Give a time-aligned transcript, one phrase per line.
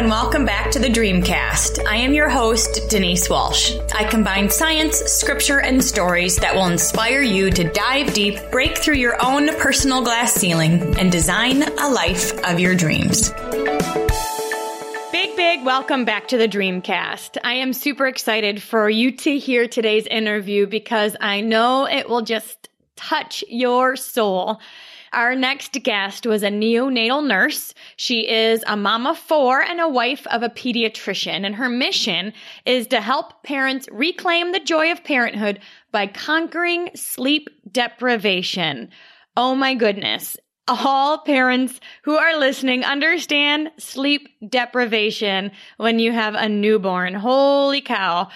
[0.00, 1.84] and welcome back to the Dreamcast.
[1.86, 3.76] I am your host, Denise Walsh.
[3.94, 8.94] I combine science, scripture, and stories that will inspire you to dive deep, break through
[8.94, 13.28] your own personal glass ceiling, and design a life of your dreams.
[15.12, 17.36] Big, big welcome back to the Dreamcast.
[17.44, 22.22] I am super excited for you to hear today's interview because I know it will
[22.22, 24.60] just touch your soul.
[25.12, 27.74] Our next guest was a neonatal nurse.
[27.96, 32.32] She is a mama four and a wife of a pediatrician, and her mission
[32.64, 35.58] is to help parents reclaim the joy of parenthood
[35.90, 38.90] by conquering sleep deprivation.
[39.36, 40.36] Oh my goodness
[40.70, 47.14] all parents who are listening understand sleep deprivation when you have a newborn.
[47.14, 48.28] Holy cow.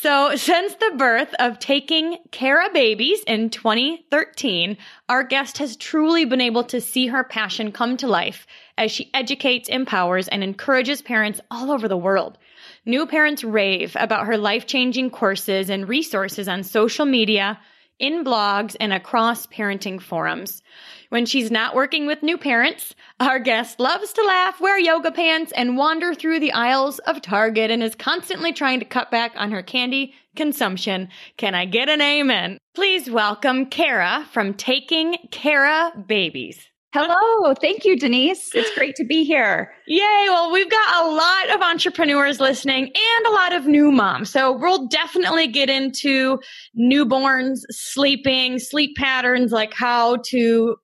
[0.00, 4.76] So since the birth of taking Cara babies in 2013,
[5.08, 9.10] our guest has truly been able to see her passion come to life as she
[9.12, 12.38] educates, empowers, and encourages parents all over the world.
[12.86, 17.58] New parents rave about her life changing courses and resources on social media,
[17.98, 20.62] in blogs, and across parenting forums.
[21.10, 25.52] When she's not working with new parents, our guest loves to laugh, wear yoga pants,
[25.56, 29.50] and wander through the aisles of Target and is constantly trying to cut back on
[29.50, 31.08] her candy consumption.
[31.38, 32.58] Can I get an amen?
[32.74, 36.68] Please welcome Cara from Taking Cara Babies.
[36.92, 37.54] Hello.
[37.54, 38.54] Thank you, Denise.
[38.54, 39.72] It's great to be here.
[39.86, 40.26] Yay.
[40.28, 44.28] Well, we've got a lot of entrepreneurs listening and a lot of new moms.
[44.28, 46.38] So we'll definitely get into
[46.78, 50.76] newborns, sleeping, sleep patterns, like how to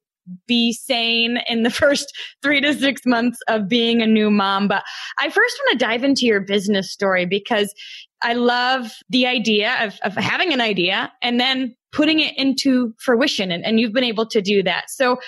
[0.47, 4.69] be sane in the first three to six months of being a new mom.
[4.69, 4.85] But
[5.19, 7.75] I first want to dive into your business story because
[8.23, 13.53] I love the idea of, of having an idea and then putting it into fruition.
[13.53, 14.91] And, and you've been able to do that.
[14.91, 15.19] So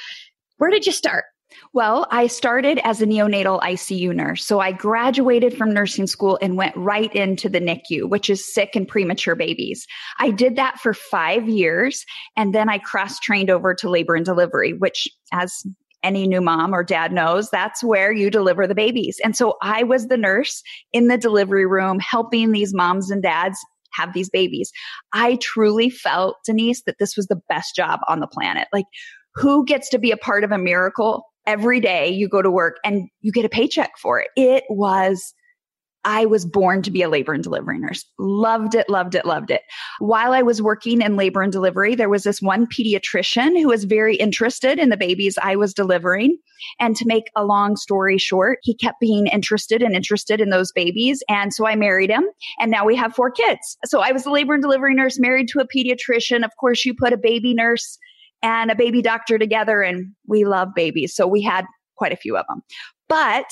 [0.57, 1.25] where did you start?
[1.73, 4.45] Well, I started as a neonatal ICU nurse.
[4.45, 8.75] So I graduated from nursing school and went right into the NICU, which is sick
[8.75, 9.87] and premature babies.
[10.19, 12.05] I did that for five years.
[12.37, 15.65] And then I cross trained over to labor and delivery, which as
[16.03, 19.19] any new mom or dad knows, that's where you deliver the babies.
[19.25, 20.63] And so I was the nurse
[20.93, 23.59] in the delivery room helping these moms and dads
[23.95, 24.71] have these babies.
[25.13, 28.69] I truly felt, Denise, that this was the best job on the planet.
[28.73, 28.87] Like,
[29.35, 32.77] who gets to be a part of a miracle every day you go to work
[32.85, 34.29] and you get a paycheck for it.
[34.37, 35.35] It was,
[36.05, 38.05] I was born to be a labor and delivery nurse.
[38.19, 39.63] Loved it, loved it, loved it.
[39.99, 43.85] While I was working in labor and delivery, there was this one pediatrician who was
[43.85, 46.39] very interested in the babies I was delivering.
[46.79, 50.73] And to make a long story short, he kept being interested and interested in those
[50.73, 51.23] babies.
[51.29, 52.25] And so I married him
[52.61, 53.77] and now we have four kids.
[53.85, 56.45] So I was a labor and delivery nurse married to a pediatrician.
[56.45, 57.99] Of course, you put a baby nurse
[58.43, 61.15] and a baby doctor together and we love babies.
[61.15, 61.65] So we had
[61.97, 62.63] quite a few of them.
[63.09, 63.47] But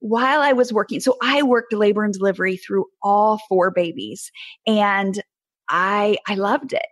[0.00, 4.30] while I was working, so I worked labor and delivery through all four babies
[4.66, 5.22] and
[5.68, 6.82] I, I loved it.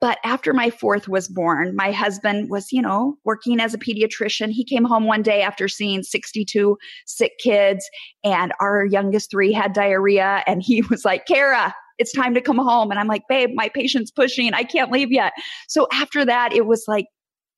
[0.00, 4.50] But after my fourth was born, my husband was, you know, working as a pediatrician.
[4.50, 7.86] He came home one day after seeing 62 sick kids
[8.24, 10.42] and our youngest three had diarrhea.
[10.46, 12.90] And he was like, Cara, it's time to come home.
[12.90, 14.52] And I'm like, babe, my patient's pushing.
[14.54, 15.32] I can't leave yet.
[15.68, 17.06] So after that, it was like,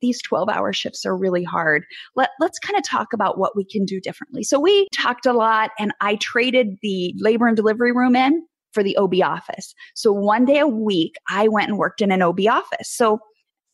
[0.03, 1.85] these 12 hour shifts are really hard.
[2.17, 4.43] Let, let's kind of talk about what we can do differently.
[4.43, 8.83] So we talked a lot and I traded the labor and delivery room in for
[8.83, 9.75] the OB office.
[9.95, 12.91] So one day a week, I went and worked in an OB office.
[12.91, 13.21] So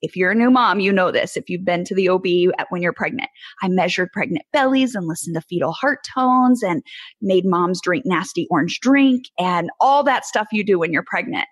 [0.02, 1.36] if you're a new mom, you know this.
[1.36, 2.24] If you've been to the OB
[2.70, 3.28] when you're pregnant,
[3.62, 6.82] I measured pregnant bellies and listened to fetal heart tones and
[7.20, 11.46] made moms drink nasty orange drink and all that stuff you do when you're pregnant.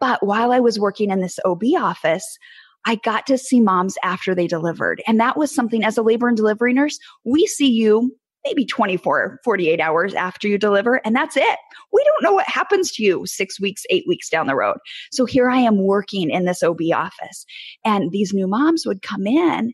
[0.00, 2.38] But while I was working in this OB office,
[2.84, 5.02] I got to see moms after they delivered.
[5.06, 9.40] And that was something as a labor and delivery nurse, we see you maybe 24,
[9.42, 11.58] 48 hours after you deliver, and that's it.
[11.92, 14.76] We don't know what happens to you six weeks, eight weeks down the road.
[15.12, 17.46] So here I am working in this OB office,
[17.84, 19.72] and these new moms would come in,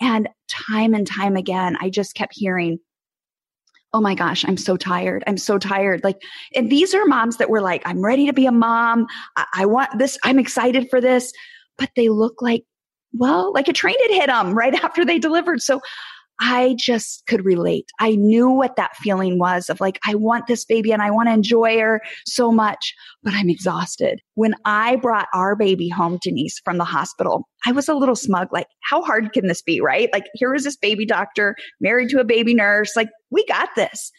[0.00, 2.78] and time and time again, I just kept hearing,
[3.92, 5.22] Oh my gosh, I'm so tired.
[5.28, 6.02] I'm so tired.
[6.02, 6.20] Like,
[6.52, 9.06] and these are moms that were like, I'm ready to be a mom.
[9.36, 10.18] I, I want this.
[10.24, 11.32] I'm excited for this.
[11.78, 12.64] But they look like,
[13.12, 15.62] well, like a train had hit them right after they delivered.
[15.62, 15.80] So
[16.40, 17.86] I just could relate.
[18.00, 21.28] I knew what that feeling was of like, I want this baby and I want
[21.28, 22.92] to enjoy her so much,
[23.22, 24.20] but I'm exhausted.
[24.34, 28.52] When I brought our baby home, Denise, from the hospital, I was a little smug.
[28.52, 29.80] Like, how hard can this be?
[29.80, 30.08] Right?
[30.12, 32.96] Like, here is this baby doctor married to a baby nurse.
[32.96, 34.10] Like, we got this.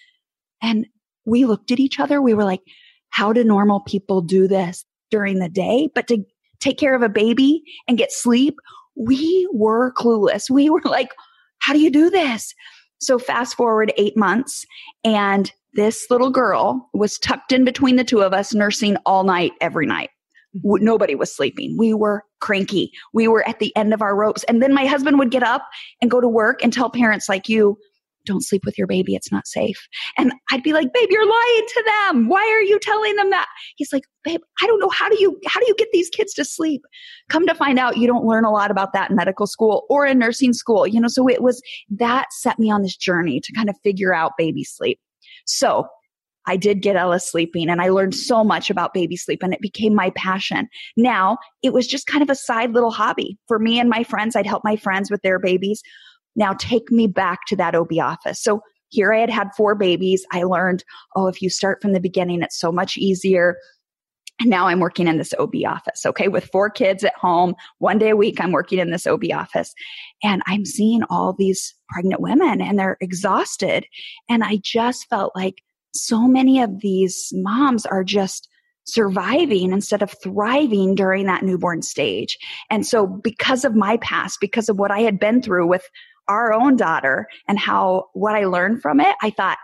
[0.61, 0.87] And
[1.25, 2.21] we looked at each other.
[2.21, 2.61] We were like,
[3.09, 5.89] how do normal people do this during the day?
[5.93, 6.23] But to
[6.59, 8.55] take care of a baby and get sleep,
[8.95, 10.49] we were clueless.
[10.49, 11.11] We were like,
[11.59, 12.53] how do you do this?
[12.99, 14.65] So fast forward eight months
[15.03, 19.51] and this little girl was tucked in between the two of us, nursing all night,
[19.59, 20.09] every night.
[20.57, 20.83] Mm-hmm.
[20.83, 21.75] Nobody was sleeping.
[21.77, 22.91] We were cranky.
[23.13, 24.43] We were at the end of our ropes.
[24.45, 25.67] And then my husband would get up
[26.01, 27.77] and go to work and tell parents like you,
[28.25, 29.15] don't sleep with your baby.
[29.15, 29.87] It's not safe.
[30.17, 32.27] And I'd be like, babe, you're lying to them.
[32.27, 33.47] Why are you telling them that?
[33.75, 34.89] He's like, babe, I don't know.
[34.89, 36.81] How do you, how do you get these kids to sleep?
[37.29, 40.05] Come to find out you don't learn a lot about that in medical school or
[40.05, 40.87] in nursing school.
[40.87, 44.13] You know, so it was that set me on this journey to kind of figure
[44.13, 44.99] out baby sleep.
[45.45, 45.87] So
[46.47, 49.61] I did get Ella sleeping and I learned so much about baby sleep and it
[49.61, 50.67] became my passion.
[50.95, 54.35] Now it was just kind of a side little hobby for me and my friends.
[54.35, 55.81] I'd help my friends with their babies.
[56.35, 58.41] Now take me back to that OB office.
[58.41, 60.25] So here I had had four babies.
[60.31, 60.83] I learned,
[61.15, 63.57] oh, if you start from the beginning, it's so much easier.
[64.39, 67.55] And now I'm working in this OB office, okay, with four kids at home.
[67.79, 69.73] One day a week, I'm working in this OB office.
[70.23, 73.85] And I'm seeing all these pregnant women and they're exhausted.
[74.29, 75.61] And I just felt like
[75.93, 78.49] so many of these moms are just
[78.83, 82.37] surviving instead of thriving during that newborn stage.
[82.69, 85.89] And so because of my past, because of what I had been through with
[86.27, 89.57] our own daughter and how what I learned from it, I thought,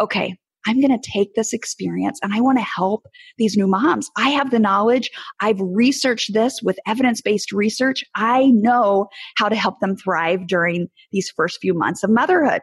[0.00, 0.36] okay,
[0.66, 3.06] I'm going to take this experience and I want to help
[3.36, 4.10] these new moms.
[4.16, 5.10] I have the knowledge.
[5.40, 8.02] I've researched this with evidence based research.
[8.14, 12.62] I know how to help them thrive during these first few months of motherhood.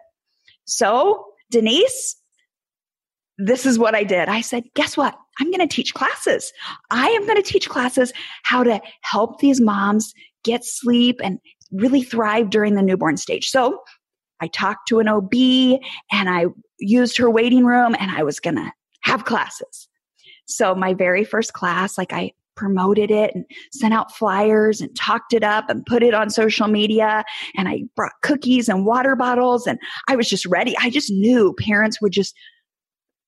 [0.65, 2.15] So, Denise,
[3.37, 4.29] this is what I did.
[4.29, 5.17] I said, guess what?
[5.39, 6.51] I'm going to teach classes.
[6.89, 11.39] I am going to teach classes how to help these moms get sleep and
[11.71, 13.49] really thrive during the newborn stage.
[13.49, 13.79] So
[14.41, 15.33] I talked to an OB
[16.11, 16.45] and I
[16.79, 18.71] used her waiting room and I was going to
[19.01, 19.87] have classes.
[20.45, 25.33] So my very first class, like I promoted it and sent out flyers and talked
[25.33, 27.23] it up and put it on social media.
[27.55, 30.75] And I brought cookies and water bottles and I was just ready.
[30.79, 32.35] I just knew parents would just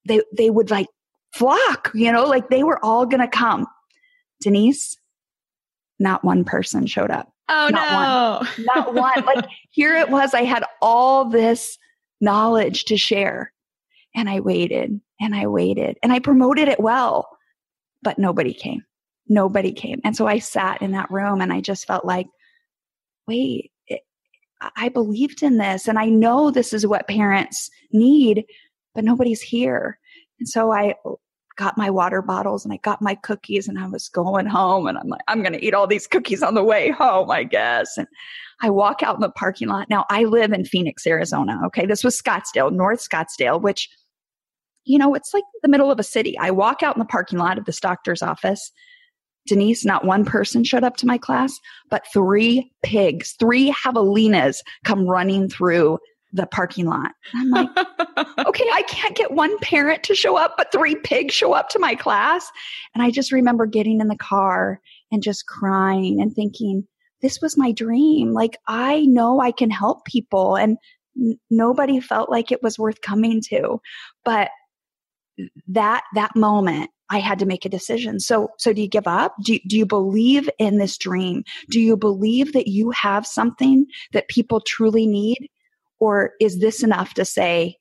[0.07, 0.88] they they would like
[1.34, 3.66] flock, you know, like they were all going to come.
[4.42, 4.98] Denise,
[6.00, 7.33] not one person showed up.
[7.50, 8.48] Oh not no.
[8.48, 8.66] One.
[8.75, 8.94] Not
[9.25, 9.25] one.
[9.25, 11.78] like here it was I had all this
[12.22, 13.51] knowledge to share
[14.16, 17.30] and I waited and I waited and I promoted it well,
[18.01, 18.84] but nobody came.
[19.28, 20.00] Nobody came.
[20.04, 22.28] And so I sat in that room and I just felt like,
[23.28, 24.01] wait, it,
[24.75, 28.46] I believed in this and I know this is what parents need,
[28.94, 29.98] but nobody's here.
[30.39, 30.96] And so I
[31.56, 34.98] got my water bottles and I got my cookies and I was going home and
[34.98, 37.98] I'm like, I'm going to eat all these cookies on the way home, I guess.
[37.98, 38.08] And
[38.62, 39.90] I walk out in the parking lot.
[39.90, 41.60] Now I live in Phoenix, Arizona.
[41.68, 41.86] Okay.
[41.86, 43.90] This was Scottsdale, North Scottsdale, which,
[44.86, 46.38] you know, it's like the middle of a city.
[46.38, 48.72] I walk out in the parking lot of this doctor's office.
[49.46, 51.60] Denise, not one person showed up to my class,
[51.90, 56.00] but three pigs, three javelinas come running through
[56.34, 57.12] the parking lot.
[57.34, 57.88] And I'm like,
[58.48, 61.80] okay, I can't get one parent to show up, but three pigs show up to
[61.80, 62.50] my class.
[62.94, 64.82] And I just remember getting in the car
[65.12, 66.88] and just crying and thinking,
[67.22, 68.34] this was my dream.
[68.34, 70.58] Like, I know I can help people.
[70.58, 70.78] And
[71.18, 73.80] n- nobody felt like it was worth coming to.
[74.26, 74.50] But
[75.68, 78.20] that, that moment, I had to make a decision.
[78.20, 79.36] So, so do you give up?
[79.44, 81.44] Do, do you believe in this dream?
[81.70, 85.50] Do you believe that you have something that people truly need?
[86.04, 87.77] Or is this enough to say,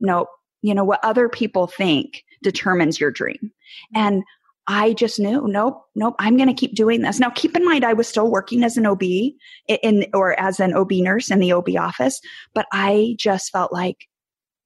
[0.00, 0.28] nope,
[0.62, 3.52] you know, what other people think determines your dream?
[3.94, 4.22] And
[4.68, 7.20] I just knew, nope, nope, I'm going to keep doing this.
[7.20, 10.72] Now, keep in mind, I was still working as an OB in, or as an
[10.72, 12.22] OB nurse in the OB office,
[12.54, 14.08] but I just felt like,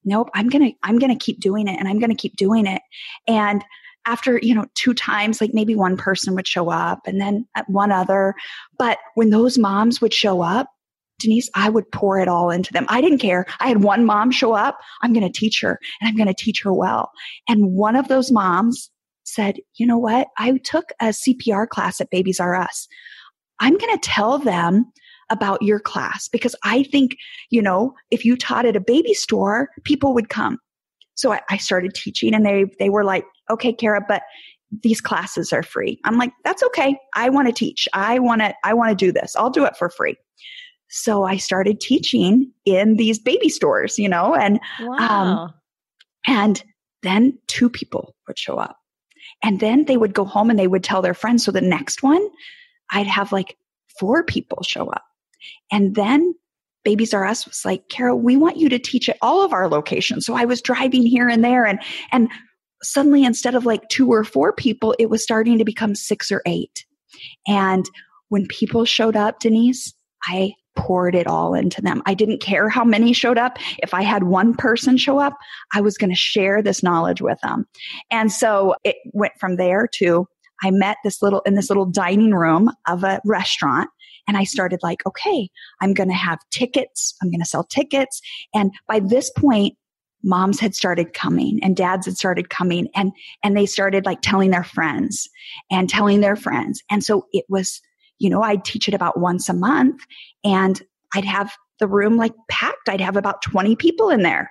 [0.05, 2.37] nope, I'm going to, I'm going to keep doing it and I'm going to keep
[2.37, 2.83] doing it.
[3.27, 3.65] And
[4.07, 7.65] after, you know, two times, like maybe one person would show up and then uh,
[7.67, 8.37] one other.
[8.79, 10.69] But when those moms would show up,
[11.23, 12.87] Denise, I would pour it all into them.
[12.89, 13.47] I didn't care.
[13.61, 14.79] I had one mom show up.
[15.03, 17.11] I'm going to teach her and I'm going to teach her well.
[17.49, 18.91] And one of those moms
[19.25, 20.29] said, you know what?
[20.39, 22.89] I took a CPR class at Babies R Us.
[23.61, 24.93] I'm going to tell them
[25.31, 27.17] about your class because I think,
[27.51, 30.59] you know, if you taught at a baby store, people would come.
[31.15, 34.23] So I, I started teaching and they, they were like, okay, Cara, but
[34.83, 36.01] these classes are free.
[36.05, 36.97] I'm like, that's okay.
[37.15, 37.89] I want to teach.
[37.95, 39.37] I want to, I want to do this.
[39.37, 40.17] I'll do it for free.
[40.95, 45.45] So I started teaching in these baby stores, you know, and, um, wow.
[45.45, 45.55] um,
[46.27, 46.63] and
[47.03, 48.77] then two people would show up
[49.43, 51.45] and then they would go home and they would tell their friends.
[51.45, 52.23] So the next one,
[52.91, 53.57] I'd have like
[53.99, 55.03] four people show up.
[55.73, 56.35] And then
[56.85, 59.69] Babies R Us was like, Carol, we want you to teach at all of our
[59.69, 60.27] locations.
[60.27, 61.81] So I was driving here and there and,
[62.13, 62.29] and
[62.83, 66.43] suddenly instead of like two or four people, it was starting to become six or
[66.45, 66.85] eight.
[67.49, 67.89] And
[68.29, 69.95] when people showed up, Denise,
[70.27, 72.03] I poured it all into them.
[72.07, 73.59] I didn't care how many showed up.
[73.79, 75.35] If I had one person show up,
[75.75, 77.67] I was going to share this knowledge with them.
[78.11, 80.27] And so it went from there to
[80.65, 83.91] I met this little in this little dining room of a restaurant
[84.29, 85.49] and I started like, okay,
[85.81, 87.15] I'm going to have tickets.
[87.21, 88.21] I'm going to sell tickets.
[88.55, 89.77] And by this point,
[90.25, 93.13] moms had started coming and dads had started coming and,
[93.43, 95.29] and they started like telling their friends
[95.71, 96.81] and telling their friends.
[96.91, 97.81] And so it was,
[98.23, 100.01] you know, I'd teach it about once a month
[100.45, 100.81] and
[101.13, 102.89] I'd have the room like packed.
[102.89, 104.49] I'd have about 20 people in there.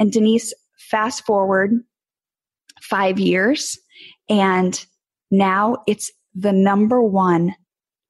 [0.00, 0.52] And Denise,
[0.90, 1.70] fast forward
[2.82, 3.78] five years
[4.28, 4.84] and
[5.30, 7.54] now it's the number one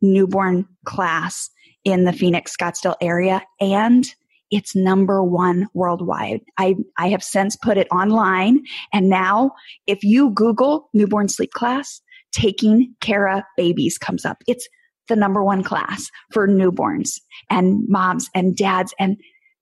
[0.00, 1.50] newborn class
[1.84, 4.06] in the Phoenix Scottsdale area and
[4.50, 6.40] it's number one worldwide.
[6.56, 8.62] I, I have since put it online
[8.94, 9.50] and now
[9.86, 12.00] if you Google newborn sleep class,
[12.32, 14.38] taking Cara babies comes up.
[14.46, 14.68] It's
[15.08, 17.20] the number one class for newborns
[17.50, 19.16] and moms and dads and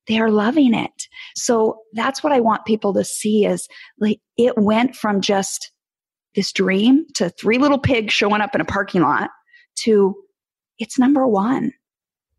[0.07, 1.07] they're loving it.
[1.35, 3.67] So that's what I want people to see is
[3.99, 5.71] like it went from just
[6.35, 9.29] this dream to three little pigs showing up in a parking lot
[9.77, 10.15] to
[10.77, 11.71] it's number one.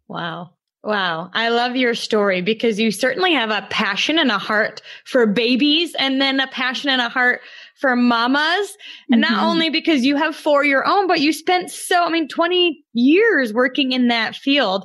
[0.09, 0.51] Wow.
[0.85, 1.31] Wow.
[1.33, 5.97] I love your story because you certainly have a passion and a heart for babies
[5.99, 7.41] and then a passion and a heart
[7.81, 8.77] for mamas.
[9.11, 9.35] And mm-hmm.
[9.35, 12.83] not only because you have four your own, but you spent so, I mean, 20
[12.95, 14.85] years working in that field.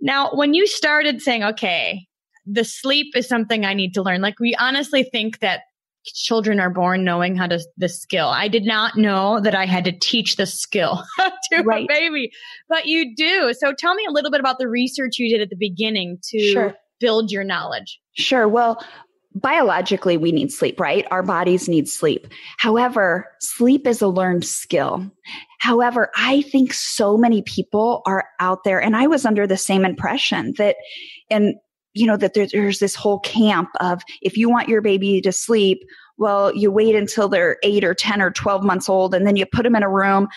[0.00, 2.06] Now, when you started saying, okay,
[2.46, 5.62] the sleep is something I need to learn, like we honestly think that
[6.04, 8.28] children are born knowing how to the skill.
[8.28, 11.04] I did not know that I had to teach the skill
[11.52, 11.84] to right.
[11.84, 12.30] a baby,
[12.68, 13.52] but you do.
[13.58, 16.52] So tell me a little bit about the research you did at the beginning to
[16.52, 16.74] sure.
[17.00, 18.00] build your knowledge.
[18.14, 18.48] Sure.
[18.48, 18.82] Well,
[19.34, 21.06] biologically we need sleep, right?
[21.10, 22.26] Our bodies need sleep.
[22.58, 25.10] However, sleep is a learned skill.
[25.60, 29.84] However, I think so many people are out there and I was under the same
[29.84, 30.76] impression that
[31.30, 31.54] and
[31.92, 35.32] you know, that there, there's this whole camp of if you want your baby to
[35.32, 35.82] sleep,
[36.18, 39.44] well, you wait until they're eight or 10 or 12 months old and then you
[39.44, 40.28] put them in a room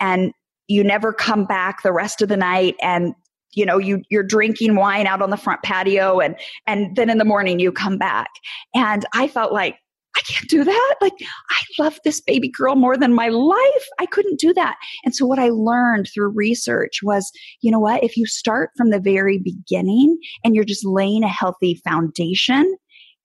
[0.00, 0.32] and
[0.66, 3.14] you never come back the rest of the night and
[3.54, 7.18] you know you you're drinking wine out on the front patio and and then in
[7.18, 8.30] the morning you come back
[8.74, 9.76] and i felt like
[10.16, 10.94] I can't do that.
[11.00, 13.88] Like, I love this baby girl more than my life.
[13.98, 14.76] I couldn't do that.
[15.04, 17.30] And so, what I learned through research was
[17.62, 18.02] you know what?
[18.04, 22.76] If you start from the very beginning and you're just laying a healthy foundation,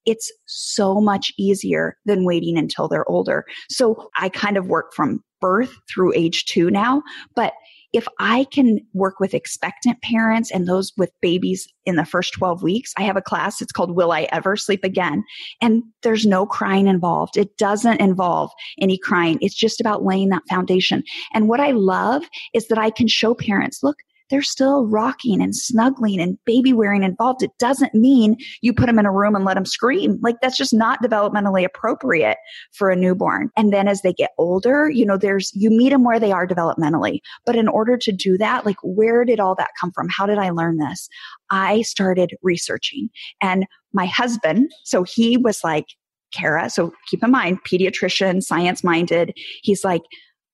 [0.06, 3.46] it's so much easier than waiting until they're older.
[3.70, 7.04] So, I kind of work from birth through age two now,
[7.36, 7.54] but
[7.94, 12.62] if I can work with expectant parents and those with babies in the first 12
[12.62, 13.62] weeks, I have a class.
[13.62, 15.24] It's called Will I Ever Sleep Again?
[15.62, 17.36] And there's no crying involved.
[17.36, 19.40] It doesn't involve any crying.
[19.42, 21.04] It's just about laying that foundation.
[21.34, 23.98] And what I love is that I can show parents, look,
[24.30, 27.44] they're still rocking and snuggling and baby wearing involved.
[27.44, 30.20] It doesn't mean you put them in a room and let them scream.
[30.22, 32.38] Like that's just not developmentally appropriate
[32.72, 33.50] for a newborn.
[33.58, 36.48] And then as they get older, you know, there's, you meet them where they are
[36.48, 37.20] developmentally.
[37.46, 40.08] But in order to do that, like where did all that come from?
[40.10, 41.10] How did I learn this?
[41.50, 43.10] I started researching
[43.42, 45.86] and my husband, so he was like,
[46.32, 49.36] Cara, so keep in mind, pediatrician, science minded.
[49.64, 50.04] He's like,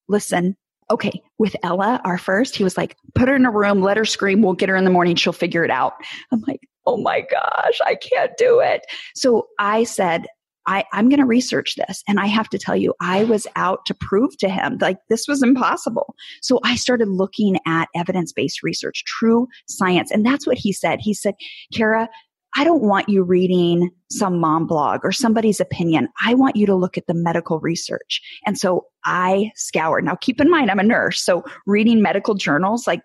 [0.07, 0.55] listen,
[0.89, 4.05] okay, with Ella, our first, he was like, put her in a room, let her
[4.05, 5.93] scream, we'll get her in the morning, she'll figure it out.
[6.31, 8.85] I'm like, oh my gosh, I can't do it.
[9.15, 10.27] So I said,
[10.67, 12.03] I, I'm going to research this.
[12.07, 15.27] And I have to tell you, I was out to prove to him like this
[15.27, 16.15] was impossible.
[16.41, 20.11] So I started looking at evidence based research, true science.
[20.11, 20.99] And that's what he said.
[21.01, 21.35] He said,
[21.73, 22.09] Cara,
[22.55, 26.07] I don't want you reading some mom blog or somebody's opinion.
[26.25, 28.21] I want you to look at the medical research.
[28.45, 30.05] And so I scoured.
[30.05, 31.21] Now keep in mind, I'm a nurse.
[31.21, 33.01] So reading medical journals, like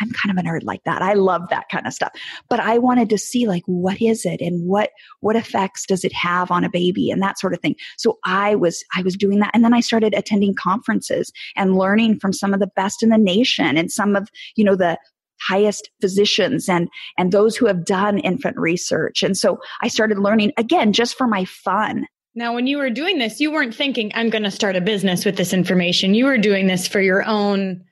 [0.00, 1.02] I'm kind of a nerd like that.
[1.02, 2.12] I love that kind of stuff.
[2.48, 4.90] But I wanted to see like what is it and what
[5.20, 7.76] what effects does it have on a baby and that sort of thing.
[7.96, 12.18] So I was I was doing that and then I started attending conferences and learning
[12.18, 14.98] from some of the best in the nation and some of, you know, the
[15.46, 19.22] highest physicians and and those who have done infant research.
[19.22, 22.06] And so I started learning again just for my fun.
[22.36, 25.24] Now, when you were doing this, you weren't thinking, I'm going to start a business
[25.24, 26.14] with this information.
[26.14, 27.84] You were doing this for your own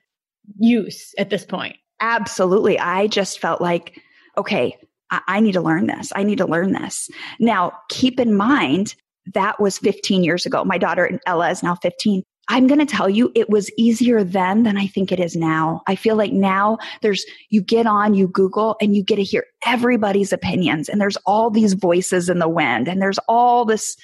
[0.59, 1.77] use at this point.
[2.01, 2.79] Absolutely.
[2.79, 4.01] I just felt like,
[4.37, 4.77] okay,
[5.11, 6.13] I, I need to learn this.
[6.17, 7.09] I need to learn this.
[7.39, 8.97] Now, keep in mind,
[9.35, 10.65] that was 15 years ago.
[10.65, 12.25] My daughter Ella is now 15.
[12.49, 15.83] I'm going to tell you, it was easier then than I think it is now.
[15.87, 19.45] I feel like now there's, you get on, you Google and you get to hear
[19.65, 23.97] everybody's opinions and there's all these voices in the wind and there's all this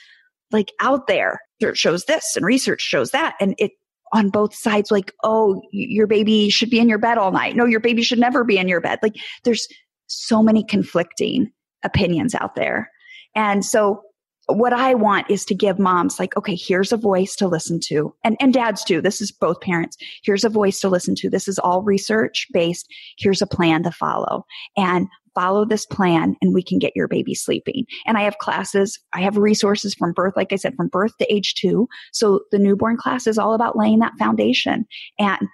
[0.53, 1.41] like out there.
[1.61, 3.35] Research shows this and research shows that.
[3.41, 3.73] And it,
[4.13, 7.57] on both sides, like, oh, your baby should be in your bed all night.
[7.57, 8.99] No, your baby should never be in your bed.
[9.03, 9.69] Like, there's
[10.07, 11.51] so many conflicting
[11.85, 12.91] opinions out there.
[13.35, 14.03] And so
[14.49, 18.15] what I want is to give moms like, okay, here's a voice to listen to
[18.25, 19.03] and, and dads too.
[19.03, 19.97] This is both parents.
[20.23, 21.29] Here's a voice to listen to.
[21.29, 22.87] This is all research based.
[23.19, 27.35] Here's a plan to follow and follow this plan and we can get your baby
[27.35, 27.85] sleeping.
[28.07, 28.99] And I have classes.
[29.13, 31.87] I have resources from birth, like I said, from birth to age two.
[32.13, 34.87] So the newborn class is all about laying that foundation
[35.19, 35.47] and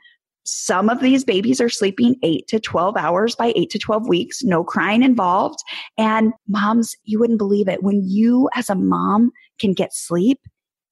[0.44, 4.42] some of these babies are sleeping eight to 12 hours by eight to 12 weeks,
[4.42, 5.58] no crying involved.
[5.96, 7.82] And moms, you wouldn't believe it.
[7.82, 10.40] When you as a mom can get sleep,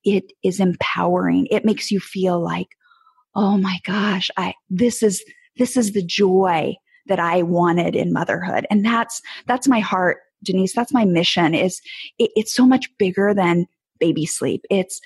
[0.04, 1.46] it is empowering.
[1.50, 2.68] It makes you feel like,
[3.34, 5.22] oh my gosh, I, this is,
[5.58, 6.74] this is the joy
[7.06, 8.66] that I wanted in motherhood.
[8.70, 10.74] And that's, that's my heart, Denise.
[10.74, 11.80] That's my mission is
[12.18, 13.66] it, it's so much bigger than
[13.98, 14.64] baby sleep.
[14.70, 15.00] It's,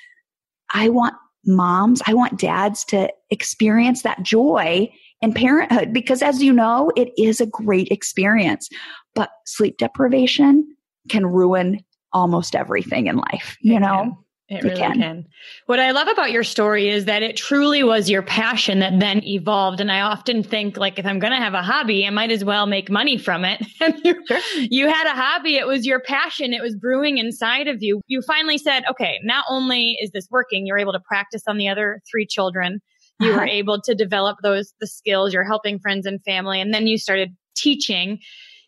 [0.72, 1.14] I want
[1.46, 4.90] moms, I want dads to experience that joy
[5.22, 8.68] in parenthood because as you know, it is a great experience,
[9.14, 10.66] but sleep deprivation
[11.08, 11.80] can ruin
[12.12, 14.18] almost everything in life, you know?
[14.48, 14.94] It, really can.
[14.94, 15.26] can.
[15.66, 19.24] What I love about your story is that it truly was your passion that then
[19.24, 19.80] evolved.
[19.80, 22.44] And I often think, like, if I'm going to have a hobby, I might as
[22.44, 23.60] well make money from it.
[23.80, 24.38] and you, sure.
[24.70, 25.56] you had a hobby.
[25.56, 26.52] It was your passion.
[26.52, 28.00] It was brewing inside of you.
[28.06, 31.68] You finally said, okay, not only is this working, you're able to practice on the
[31.68, 32.80] other three children.
[33.18, 33.40] You uh-huh.
[33.40, 35.32] were able to develop those, the skills.
[35.32, 36.60] You're helping friends and family.
[36.60, 38.20] And then you started teaching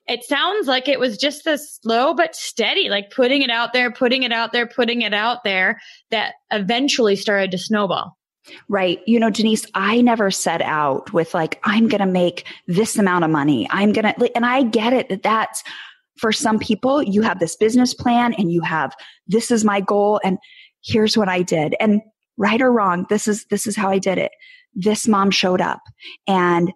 [0.08, 3.92] it sounds like it was just a slow but steady, like putting it out there,
[3.92, 5.78] putting it out there, putting it out there
[6.10, 8.16] that eventually started to snowball.
[8.68, 9.00] Right.
[9.06, 13.24] You know, Denise, I never set out with like, I'm going to make this amount
[13.24, 13.68] of money.
[13.70, 15.62] I'm going to, and I get it that that's
[16.18, 18.94] for some people, you have this business plan and you have,
[19.26, 20.38] this is my goal and
[20.82, 21.76] here's what I did.
[21.78, 22.00] And
[22.38, 24.32] right or wrong, this is, this is how I did it.
[24.74, 25.82] This mom showed up
[26.26, 26.72] and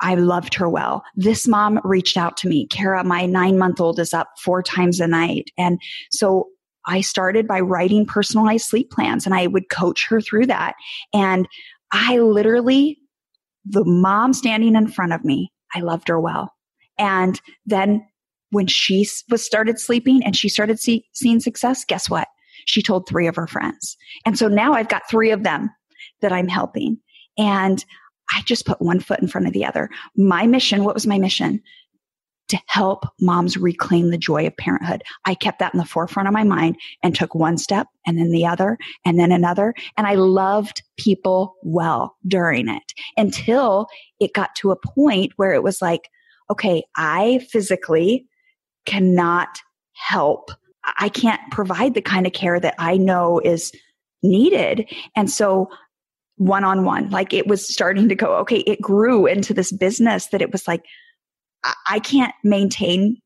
[0.00, 1.02] I loved her well.
[1.14, 2.66] This mom reached out to me.
[2.66, 5.50] Cara, my nine month old is up four times a night.
[5.56, 6.48] And so
[6.86, 10.74] I started by writing personalized sleep plans and I would coach her through that.
[11.12, 11.48] And
[11.92, 12.98] I literally,
[13.64, 16.52] the mom standing in front of me, I loved her well.
[16.98, 18.06] And then
[18.50, 22.28] when she was started sleeping and she started see, seeing success, guess what?
[22.66, 23.96] She told three of her friends.
[24.24, 25.70] And so now I've got three of them
[26.20, 26.98] that I'm helping.
[27.36, 27.84] And
[28.36, 29.88] I just put one foot in front of the other.
[30.16, 31.62] My mission, what was my mission?
[32.50, 35.02] To help moms reclaim the joy of parenthood.
[35.24, 38.30] I kept that in the forefront of my mind and took one step and then
[38.30, 39.74] the other and then another.
[39.96, 43.88] And I loved people well during it until
[44.20, 46.08] it got to a point where it was like,
[46.50, 48.26] okay, I physically
[48.84, 49.58] cannot
[49.94, 50.50] help.
[50.98, 53.72] I can't provide the kind of care that I know is
[54.22, 54.88] needed.
[55.16, 55.68] And so
[56.36, 57.10] one on one.
[57.10, 60.68] Like it was starting to go, okay, it grew into this business that it was
[60.68, 60.84] like,
[61.88, 63.16] I can't maintain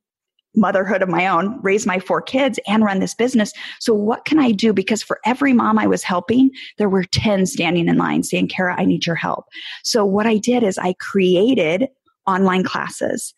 [0.57, 3.53] motherhood of my own, raise my four kids and run this business.
[3.79, 4.73] So what can I do?
[4.73, 8.75] Because for every mom I was helping, there were 10 standing in line saying, Cara,
[8.79, 9.47] I need your help.
[9.85, 11.89] So what I did is I created
[12.27, 13.33] online classes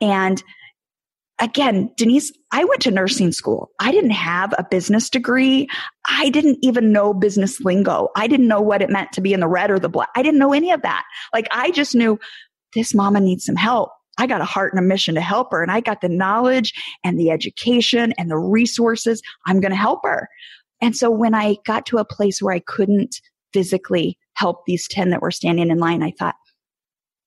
[0.00, 0.42] and
[1.40, 3.70] again, Denise, I went to nursing school.
[3.80, 5.68] I didn't have a business degree.
[6.08, 8.08] I didn't even know business lingo.
[8.16, 10.10] I didn't know what it meant to be in the red or the black.
[10.16, 11.04] I didn't know any of that.
[11.32, 12.18] Like I just knew
[12.74, 13.90] this mama needs some help.
[14.18, 16.72] I got a heart and a mission to help her and I got the knowledge
[17.02, 19.20] and the education and the resources.
[19.46, 20.28] I'm going to help her.
[20.80, 23.20] And so when I got to a place where I couldn't
[23.52, 26.36] physically help these 10 that were standing in line, I thought,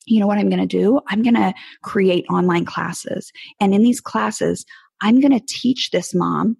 [0.08, 1.00] you know what I'm going to do?
[1.08, 3.32] I'm going to create online classes.
[3.60, 4.66] And in these classes,
[5.02, 6.58] I'm going to teach this mom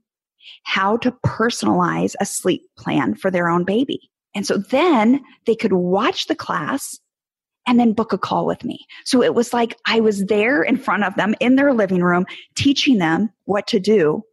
[0.64, 4.12] how to personalize a sleep plan for their own baby.
[4.36, 7.00] And so then they could watch the class
[7.66, 8.86] and then book a call with me.
[9.04, 12.26] So it was like I was there in front of them in their living room,
[12.56, 14.24] teaching them what to do.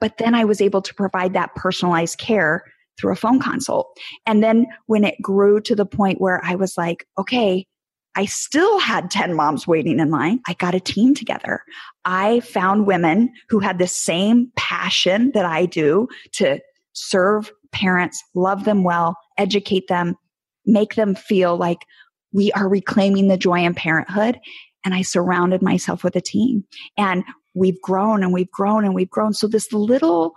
[0.00, 2.64] But then I was able to provide that personalized care
[2.98, 3.96] through a phone consult.
[4.26, 7.66] And then when it grew to the point where I was like, okay,
[8.16, 10.40] I still had 10 moms waiting in line.
[10.48, 11.62] I got a team together.
[12.06, 16.60] I found women who had the same passion that I do to
[16.94, 20.16] serve parents, love them well, educate them,
[20.64, 21.84] make them feel like
[22.32, 24.40] we are reclaiming the joy in parenthood.
[24.82, 26.64] And I surrounded myself with a team
[26.96, 27.22] and
[27.54, 29.34] we've grown and we've grown and we've grown.
[29.34, 30.32] So this little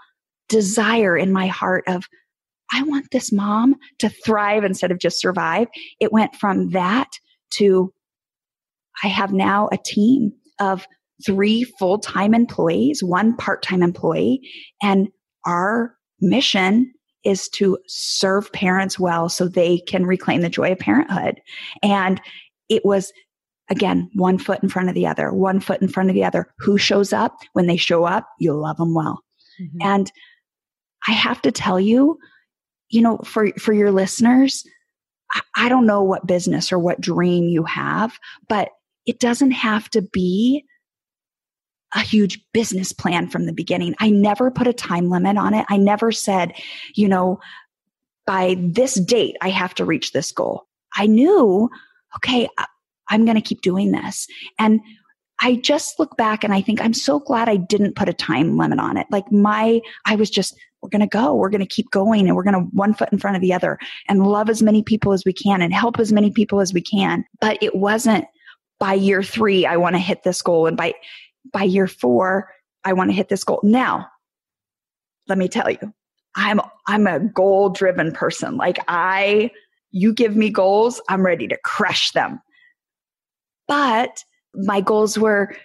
[0.50, 2.08] desire in my heart of,
[2.74, 5.68] I want this mom to thrive instead of just survive.
[6.02, 7.10] It went from that
[7.52, 7.94] to
[9.04, 10.86] I have now a team of
[11.26, 14.42] three full time employees, one part time employee,
[14.82, 15.10] and
[15.46, 21.42] our mission is to serve parents well so they can reclaim the joy of parenthood.
[21.84, 22.22] And
[22.70, 23.12] it was
[23.70, 26.52] again, one foot in front of the other, one foot in front of the other.
[26.60, 27.38] Who shows up?
[27.54, 29.24] When they show up, you love them well.
[29.62, 29.78] Mm-hmm.
[29.82, 30.12] And
[31.08, 32.18] I have to tell you,
[32.90, 34.64] you know, for, for your listeners,
[35.56, 38.70] I don't know what business or what dream you have, but
[39.06, 40.66] it doesn't have to be
[41.96, 43.96] a huge business plan from the beginning.
[44.00, 45.66] I never put a time limit on it.
[45.70, 46.54] I never said,
[46.96, 47.40] you know,
[48.28, 50.68] by this date, I have to reach this goal.
[50.96, 51.70] I knew,
[52.18, 52.48] okay,
[53.10, 54.28] I'm going to keep doing this.
[54.60, 54.82] And
[55.42, 58.58] I just look back and I think I'm so glad I didn't put a time
[58.58, 59.08] limit on it.
[59.10, 61.36] Like my, I was just, we're going to go.
[61.36, 63.54] We're going to keep going and we're going to one foot in front of the
[63.54, 66.74] other and love as many people as we can and help as many people as
[66.74, 67.26] we can.
[67.42, 68.26] But it wasn't
[68.80, 70.68] by year three, I want to hit this goal.
[70.68, 70.94] And by,
[71.52, 72.50] by year four,
[72.86, 73.60] I want to hit this goal.
[73.62, 74.08] Now,
[75.28, 75.94] let me tell you,
[76.36, 78.56] I'm, I'm a goal driven person.
[78.56, 79.52] Like I,
[79.92, 82.42] you give me goals, I'm ready to crush them.
[83.68, 84.24] But
[84.56, 85.56] my goals were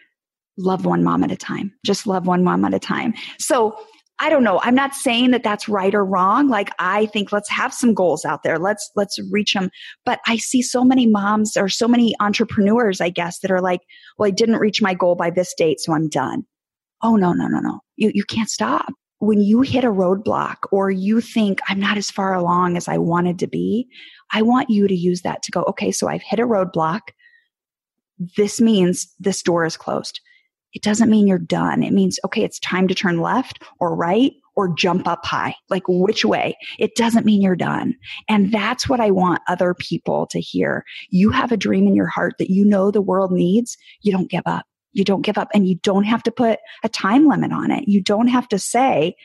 [0.58, 3.14] love one mom at a time, just love one mom at a time.
[3.38, 3.76] So
[4.20, 4.60] I don't know.
[4.62, 6.48] I'm not saying that that's right or wrong.
[6.48, 8.58] Like I think let's have some goals out there.
[8.58, 9.70] Let's let's reach them.
[10.04, 13.80] But I see so many moms or so many entrepreneurs, I guess, that are like,
[14.16, 16.44] "Well, I didn't reach my goal by this date, so I'm done."
[17.02, 17.80] Oh no, no, no, no.
[17.96, 18.92] You you can't stop.
[19.18, 22.98] When you hit a roadblock or you think I'm not as far along as I
[22.98, 23.88] wanted to be,
[24.32, 27.00] I want you to use that to go, "Okay, so I've hit a roadblock
[28.36, 30.20] this means this door is closed.
[30.74, 31.82] It doesn't mean you're done.
[31.82, 35.54] It means, okay, it's time to turn left or right or jump up high.
[35.68, 36.56] Like which way?
[36.78, 37.94] It doesn't mean you're done.
[38.28, 40.84] And that's what I want other people to hear.
[41.10, 43.76] You have a dream in your heart that you know the world needs.
[44.02, 44.66] You don't give up.
[44.92, 47.88] You don't give up and you don't have to put a time limit on it.
[47.88, 49.16] You don't have to say,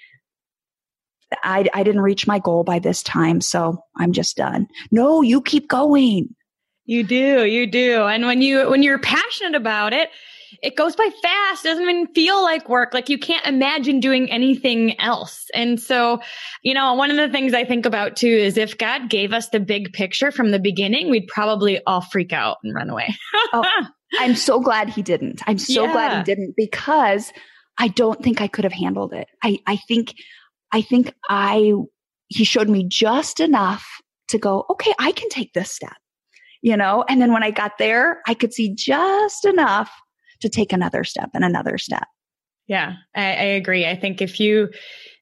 [1.43, 4.67] I, I didn't reach my goal by this time, so I'm just done.
[4.91, 6.35] No, you keep going.
[6.85, 8.05] You do, you do.
[8.05, 10.09] And when you when you're passionate about it,
[10.61, 11.65] it goes by fast.
[11.65, 12.93] It doesn't even feel like work.
[12.93, 15.47] Like you can't imagine doing anything else.
[15.53, 16.19] And so,
[16.63, 19.49] you know, one of the things I think about too is if God gave us
[19.49, 23.15] the big picture from the beginning, we'd probably all freak out and run away.
[23.53, 23.65] oh,
[24.19, 25.41] I'm so glad he didn't.
[25.47, 25.91] I'm so yeah.
[25.91, 27.31] glad he didn't because
[27.77, 29.27] I don't think I could have handled it.
[29.43, 30.13] I, I think,
[30.71, 31.73] I think I,
[32.27, 33.87] he showed me just enough
[34.29, 35.95] to go, okay, I can take this step
[36.61, 37.05] you know?
[37.07, 39.89] And then when I got there, I could see just enough
[40.41, 42.07] to take another step and another step.
[42.67, 43.87] Yeah, I, I agree.
[43.87, 44.69] I think if you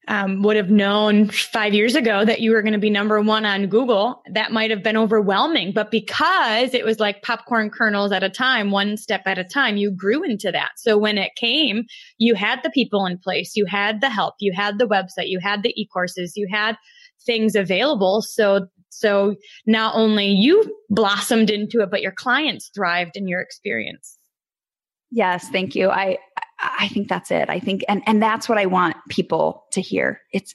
[0.10, 3.46] um, would have known five years ago that you were going to be number one
[3.46, 5.74] on Google, that might have been overwhelming.
[5.74, 9.78] But because it was like popcorn kernels at a time, one step at a time,
[9.78, 10.72] you grew into that.
[10.78, 11.84] So when it came,
[12.18, 15.40] you had the people in place, you had the help, you had the website, you
[15.40, 16.78] had the e courses, you had
[17.26, 18.22] things available.
[18.22, 19.36] So so
[19.68, 24.17] not only you blossomed into it, but your clients thrived in your experience.
[25.12, 25.90] Yes, thank you.
[25.90, 26.18] I
[26.60, 27.50] I think that's it.
[27.50, 30.22] I think and and that's what I want people to hear.
[30.34, 30.54] It's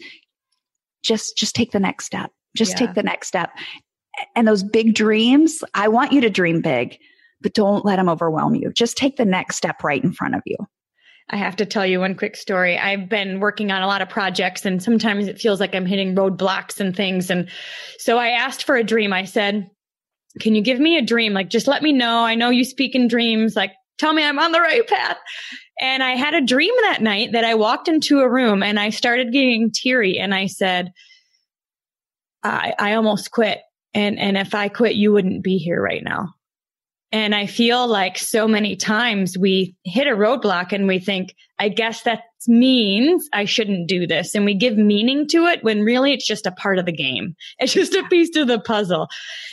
[1.02, 2.30] just just take the next step.
[2.56, 2.86] Just yeah.
[2.86, 3.50] take the next step.
[4.36, 6.98] And those big dreams, I want you to dream big,
[7.40, 8.70] but don't let them overwhelm you.
[8.72, 10.56] Just take the next step right in front of you.
[11.30, 12.76] I have to tell you one quick story.
[12.76, 16.14] I've been working on a lot of projects and sometimes it feels like I'm hitting
[16.14, 17.30] roadblocks and things.
[17.30, 17.48] And
[17.98, 19.14] so I asked for a dream.
[19.14, 19.70] I said,
[20.40, 21.32] can you give me a dream?
[21.32, 22.18] Like, just let me know.
[22.18, 23.56] I know you speak in dreams.
[23.56, 25.18] Like, tell me I'm on the right path.
[25.80, 28.90] And I had a dream that night that I walked into a room and I
[28.90, 30.92] started getting teary and I said,
[32.42, 33.60] I, I almost quit.
[33.94, 36.34] And, and if I quit, you wouldn't be here right now.
[37.12, 41.68] And I feel like so many times we hit a roadblock and we think, I
[41.68, 44.34] guess that means I shouldn't do this.
[44.34, 47.34] And we give meaning to it when really it's just a part of the game.
[47.58, 49.08] It's just a piece of the puzzle.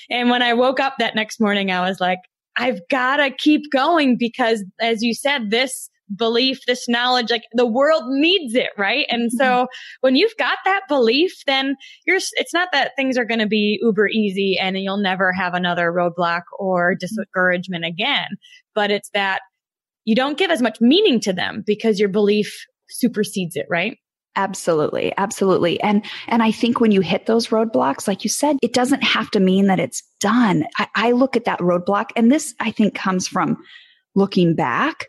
[0.09, 2.19] And when I woke up that next morning, I was like,
[2.57, 7.67] I've got to keep going because as you said, this belief, this knowledge, like the
[7.67, 9.05] world needs it, right?
[9.09, 9.65] And so mm-hmm.
[10.01, 13.79] when you've got that belief, then you're, it's not that things are going to be
[13.81, 16.99] uber easy and you'll never have another roadblock or mm-hmm.
[16.99, 18.27] discouragement again.
[18.73, 19.41] But it's that
[20.05, 23.97] you don't give as much meaning to them because your belief supersedes it, right?
[24.35, 25.13] Absolutely.
[25.17, 25.81] Absolutely.
[25.81, 29.29] And, and I think when you hit those roadblocks, like you said, it doesn't have
[29.31, 30.65] to mean that it's done.
[30.77, 33.57] I, I look at that roadblock and this I think comes from
[34.15, 35.07] looking back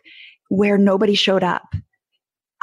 [0.49, 1.73] where nobody showed up.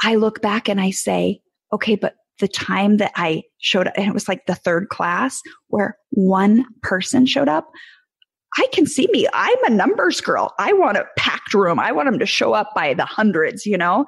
[0.03, 1.41] I look back and I say,
[1.73, 5.41] okay, but the time that I showed up, and it was like the third class
[5.67, 7.69] where one person showed up,
[8.57, 9.27] I can see me.
[9.33, 10.53] I'm a numbers girl.
[10.57, 11.79] I want a packed room.
[11.79, 14.05] I want them to show up by the hundreds, you know?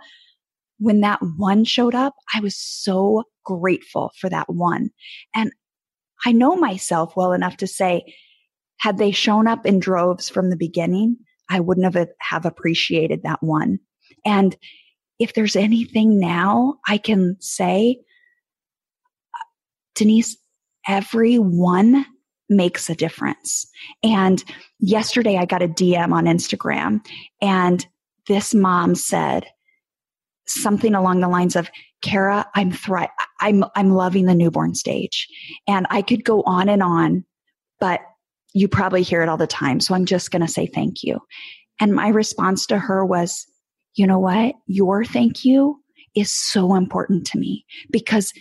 [0.81, 4.89] When that one showed up, I was so grateful for that one.
[5.35, 5.51] And
[6.25, 8.15] I know myself well enough to say,
[8.79, 11.17] had they shown up in droves from the beginning,
[11.49, 13.79] I wouldn't have, have appreciated that one.
[14.25, 14.57] And
[15.19, 17.99] if there's anything now I can say,
[19.35, 19.45] uh,
[19.93, 20.35] Denise,
[20.87, 22.05] everyone
[22.49, 23.67] makes a difference.
[24.03, 24.43] And
[24.79, 27.05] yesterday I got a DM on Instagram
[27.41, 27.85] and
[28.27, 29.45] this mom said
[30.53, 31.69] something along the lines of,
[32.01, 33.09] Cara, I'm thri-
[33.39, 35.27] I'm, I'm loving the newborn stage.
[35.67, 37.25] And I could go on and on,
[37.79, 38.01] but
[38.53, 39.79] you probably hear it all the time.
[39.79, 41.19] So I'm just going to say thank you.
[41.79, 43.45] And my response to her was,
[43.95, 44.55] you know what?
[44.67, 45.81] Your thank you
[46.15, 48.33] is so important to me because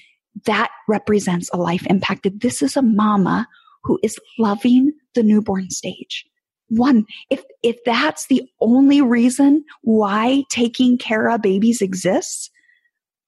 [0.47, 2.41] that represents a life impacted.
[2.41, 3.49] This is a mama
[3.83, 6.25] who is loving the newborn stage.
[6.71, 12.51] One, if, if that's the only reason why taking Cara babies exists,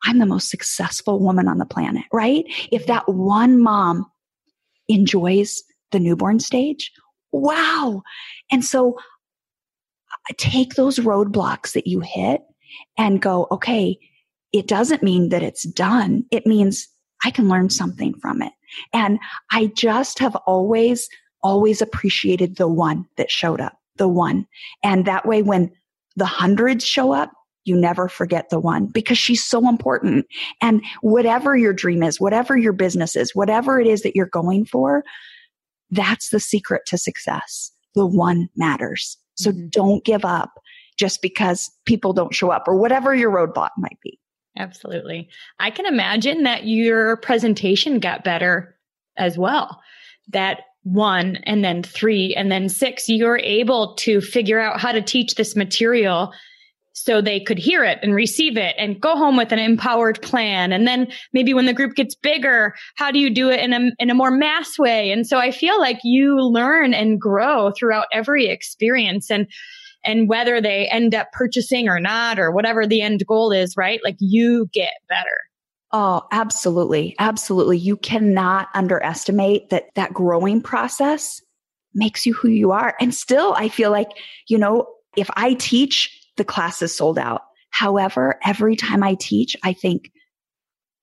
[0.05, 2.45] I'm the most successful woman on the planet, right?
[2.71, 4.07] If that one mom
[4.89, 6.93] enjoys the newborn stage,
[7.33, 8.03] wow.
[8.51, 8.97] And so
[10.31, 12.43] uh, take those roadblocks that you hit
[12.97, 13.99] and go, okay,
[14.53, 16.25] it doesn't mean that it's done.
[16.31, 16.89] It means
[17.25, 18.53] I can learn something from it.
[18.93, 19.19] And
[19.51, 21.09] I just have always,
[21.43, 24.47] always appreciated the one that showed up, the one.
[24.83, 25.71] And that way, when
[26.17, 27.33] the hundreds show up,
[27.65, 30.27] you never forget the one because she's so important.
[30.61, 34.65] And whatever your dream is, whatever your business is, whatever it is that you're going
[34.65, 35.05] for,
[35.91, 37.71] that's the secret to success.
[37.95, 39.17] The one matters.
[39.35, 39.69] So mm-hmm.
[39.69, 40.51] don't give up
[40.99, 44.19] just because people don't show up or whatever your roadblock might be.
[44.59, 45.29] Absolutely.
[45.59, 48.77] I can imagine that your presentation got better
[49.17, 49.81] as well.
[50.29, 55.01] That one and then three and then six, you're able to figure out how to
[55.03, 56.33] teach this material
[56.95, 60.73] so they could hear it and receive it and go home with an empowered plan.
[60.73, 63.91] And then maybe when the group gets bigger, how do you do it in a,
[63.99, 65.11] in a more mass way?
[65.11, 69.31] And so I feel like you learn and grow throughout every experience.
[69.31, 69.47] And
[70.05, 74.01] and whether they end up purchasing or not or whatever the end goal is, right?
[74.03, 75.39] Like you get better.
[75.93, 77.15] Oh, absolutely.
[77.19, 77.77] Absolutely.
[77.77, 81.41] You cannot underestimate that that growing process
[81.95, 82.95] makes you who you are.
[82.99, 84.09] And still, I feel like,
[84.49, 87.43] you know, if I teach, the class is sold out.
[87.71, 90.11] However, every time I teach, I think,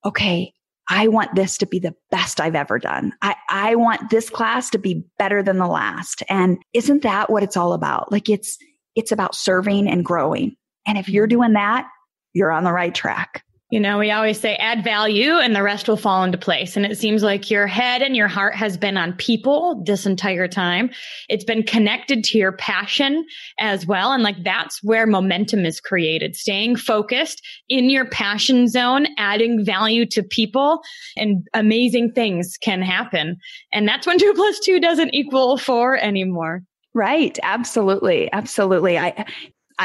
[0.04, 0.54] okay,
[0.90, 3.14] I want this to be the best I've ever done.
[3.22, 6.24] I, I want this class to be better than the last.
[6.30, 8.12] And isn't that what it's all about?
[8.12, 8.58] Like it's,
[8.96, 10.56] it's about serving and growing.
[10.88, 11.38] And if you're mm-hmm.
[11.38, 11.88] doing that,
[12.34, 13.44] you're on the right track.
[13.70, 16.76] You know, we always say add value and the rest will fall into place.
[16.76, 20.48] And it seems like your head and your heart has been on people this entire
[20.48, 20.90] time.
[21.30, 23.26] It's been connected to your passion
[23.60, 24.12] as well.
[24.12, 30.08] And like that's where momentum is created, staying focused in your passion zone, adding value
[30.08, 30.82] to people
[31.16, 33.38] and amazing things can happen.
[33.72, 36.64] And that's when two plus two doesn't equal four anymore.
[36.96, 37.38] Right.
[37.44, 38.32] Absolutely.
[38.34, 38.98] Absolutely.
[38.98, 39.28] I,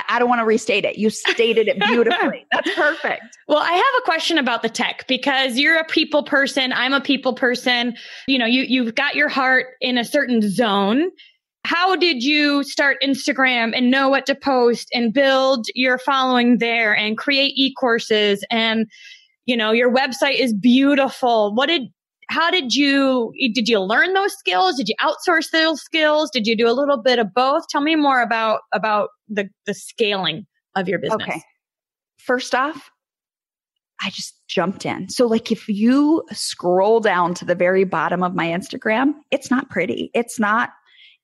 [0.08, 0.98] I don't want to restate it.
[0.98, 2.46] You stated it beautifully.
[2.52, 3.22] That's perfect.
[3.46, 6.72] Well, I have a question about the tech because you're a people person.
[6.72, 7.94] I'm a people person.
[8.26, 11.10] You know, you, you've got your heart in a certain zone.
[11.64, 16.94] How did you start Instagram and know what to post and build your following there
[16.94, 18.86] and create e-courses and,
[19.46, 21.54] you know, your website is beautiful.
[21.54, 21.82] What did,
[22.28, 26.56] how did you did you learn those skills did you outsource those skills did you
[26.56, 30.88] do a little bit of both tell me more about about the the scaling of
[30.88, 31.42] your business okay
[32.18, 32.90] first off
[34.00, 38.34] i just jumped in so like if you scroll down to the very bottom of
[38.34, 40.70] my instagram it's not pretty it's not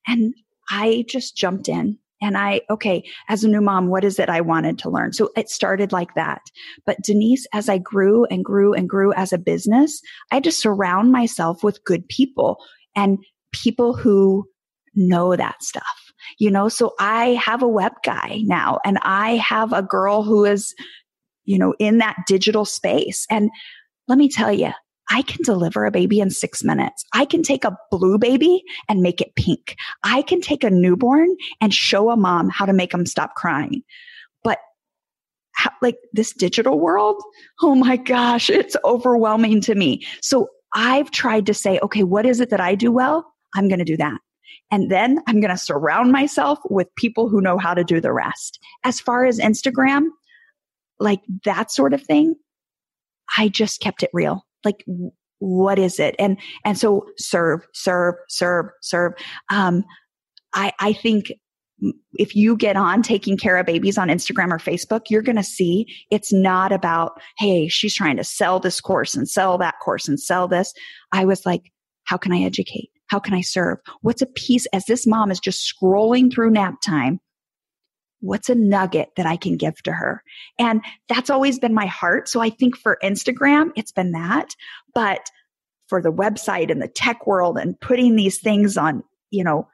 [0.07, 0.33] and
[0.69, 4.41] i just jumped in and I, okay, as a new mom, what is it I
[4.41, 5.11] wanted to learn?
[5.11, 6.41] So it started like that.
[6.85, 10.51] But Denise, as I grew and grew and grew as a business, I had to
[10.51, 12.57] surround myself with good people
[12.95, 13.17] and
[13.51, 14.47] people who
[14.93, 16.00] know that stuff.
[16.39, 20.45] You know, so I have a web guy now and I have a girl who
[20.45, 20.73] is,
[21.45, 23.25] you know, in that digital space.
[23.29, 23.49] And
[24.07, 24.71] let me tell you,
[25.09, 27.03] I can deliver a baby in six minutes.
[27.13, 29.75] I can take a blue baby and make it pink.
[30.03, 33.83] I can take a newborn and show a mom how to make them stop crying.
[34.43, 34.59] But
[35.53, 37.21] how, like this digital world,
[37.61, 40.05] oh my gosh, it's overwhelming to me.
[40.21, 43.25] So I've tried to say, okay, what is it that I do well?
[43.53, 44.17] I'm going to do that.
[44.71, 48.13] And then I'm going to surround myself with people who know how to do the
[48.13, 48.59] rest.
[48.83, 50.07] As far as Instagram,
[50.99, 52.35] like that sort of thing,
[53.37, 54.85] I just kept it real like
[55.39, 59.13] what is it and and so serve serve serve serve
[59.49, 59.83] um
[60.53, 61.31] i i think
[62.13, 65.87] if you get on taking Cara babies on Instagram or Facebook, you're going to see
[66.11, 70.19] it's not about, Hey, she's trying to sell this course and sell that course and
[70.19, 70.73] sell this.
[71.11, 71.71] I was like,
[72.03, 72.91] how can I educate?
[73.11, 73.79] How can I serve?
[73.99, 77.19] What's a piece as this mom is just scrolling through nap time?
[78.21, 80.23] What's a nugget that I can give to her?
[80.57, 82.29] And that's always been my heart.
[82.29, 84.51] So I think for Instagram, it's been that.
[84.95, 85.29] But
[85.89, 89.67] for the website and the tech world and putting these things on, you know,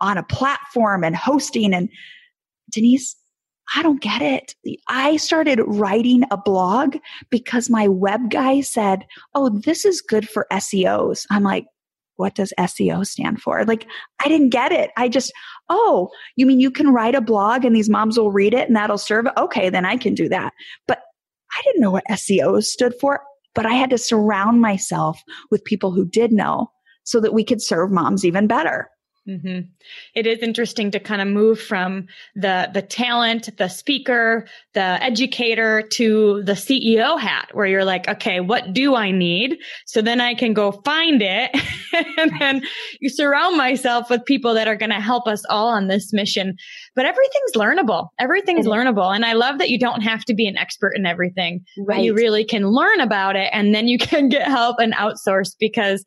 [0.00, 1.88] on a platform and hosting and
[2.70, 3.16] Denise,
[3.74, 4.54] I don't get it.
[4.88, 6.98] I started writing a blog
[7.30, 11.26] because my web guy said, Oh, this is good for SEOs.
[11.32, 11.66] I'm like,
[12.16, 13.64] what does SEO stand for?
[13.64, 13.86] Like,
[14.24, 14.90] I didn't get it.
[14.96, 15.32] I just,
[15.68, 18.76] oh, you mean you can write a blog and these moms will read it and
[18.76, 19.26] that'll serve?
[19.36, 20.52] Okay, then I can do that.
[20.86, 21.00] But
[21.56, 23.20] I didn't know what SEO stood for,
[23.54, 26.70] but I had to surround myself with people who did know
[27.04, 28.90] so that we could serve moms even better.
[29.28, 29.68] Mm-hmm.
[30.14, 35.82] It is interesting to kind of move from the the talent, the speaker, the educator
[35.82, 39.58] to the CEO hat, where you're like, okay, what do I need?
[39.84, 41.50] So then I can go find it,
[42.18, 42.62] and then
[43.00, 46.54] you surround myself with people that are going to help us all on this mission.
[46.94, 48.10] But everything's learnable.
[48.20, 51.64] Everything's learnable, and I love that you don't have to be an expert in everything,
[51.78, 51.96] right.
[51.96, 55.56] but you really can learn about it, and then you can get help and outsource
[55.58, 56.04] because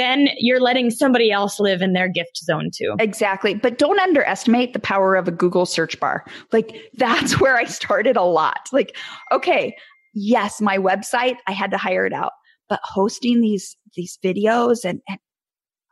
[0.00, 2.96] then you're letting somebody else live in their gift zone too.
[2.98, 3.54] Exactly.
[3.54, 6.24] But don't underestimate the power of a Google search bar.
[6.52, 8.68] Like that's where I started a lot.
[8.72, 8.96] Like,
[9.30, 9.76] okay,
[10.14, 12.32] yes, my website, I had to hire it out,
[12.68, 15.18] but hosting these, these videos and, and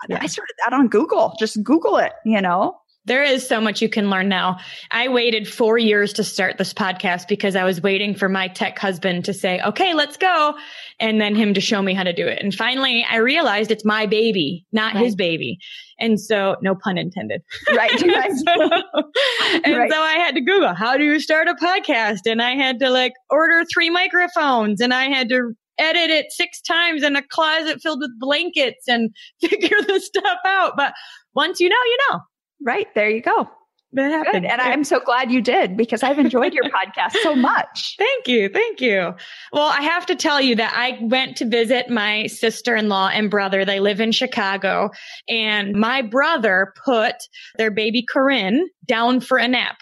[0.09, 0.19] yeah.
[0.21, 1.35] I started that on Google.
[1.39, 2.77] Just Google it, you know?
[3.09, 4.59] There is so much you can learn now.
[4.91, 8.79] I waited four years to start this podcast because I was waiting for my tech
[8.79, 10.55] husband to say, okay, let's go.
[11.01, 12.43] And then him to show me how to do it.
[12.43, 15.05] And finally I realized it's my baby, not right.
[15.05, 15.59] his baby.
[15.99, 17.43] And so no pun intended.
[17.69, 17.91] Right.
[18.03, 18.31] right.
[18.33, 18.53] so,
[19.65, 19.91] and right.
[19.91, 22.21] so I had to Google, how do you start a podcast?
[22.27, 26.61] And I had to like order three microphones and I had to edit it six
[26.61, 30.75] times in a closet filled with blankets and figure this stuff out.
[30.77, 30.93] But
[31.35, 32.21] once you know, you know.
[32.61, 32.87] Right.
[32.95, 33.49] There you go.
[33.93, 34.43] That happened.
[34.43, 34.45] Good.
[34.45, 37.95] And I'm so glad you did because I've enjoyed your podcast so much.
[37.99, 38.51] Thank you.
[38.51, 39.15] Thank you.
[39.53, 43.09] Well, I have to tell you that I went to visit my sister in law
[43.09, 43.65] and brother.
[43.65, 44.91] They live in Chicago.
[45.27, 47.15] And my brother put
[47.57, 49.79] their baby Corinne down for a nap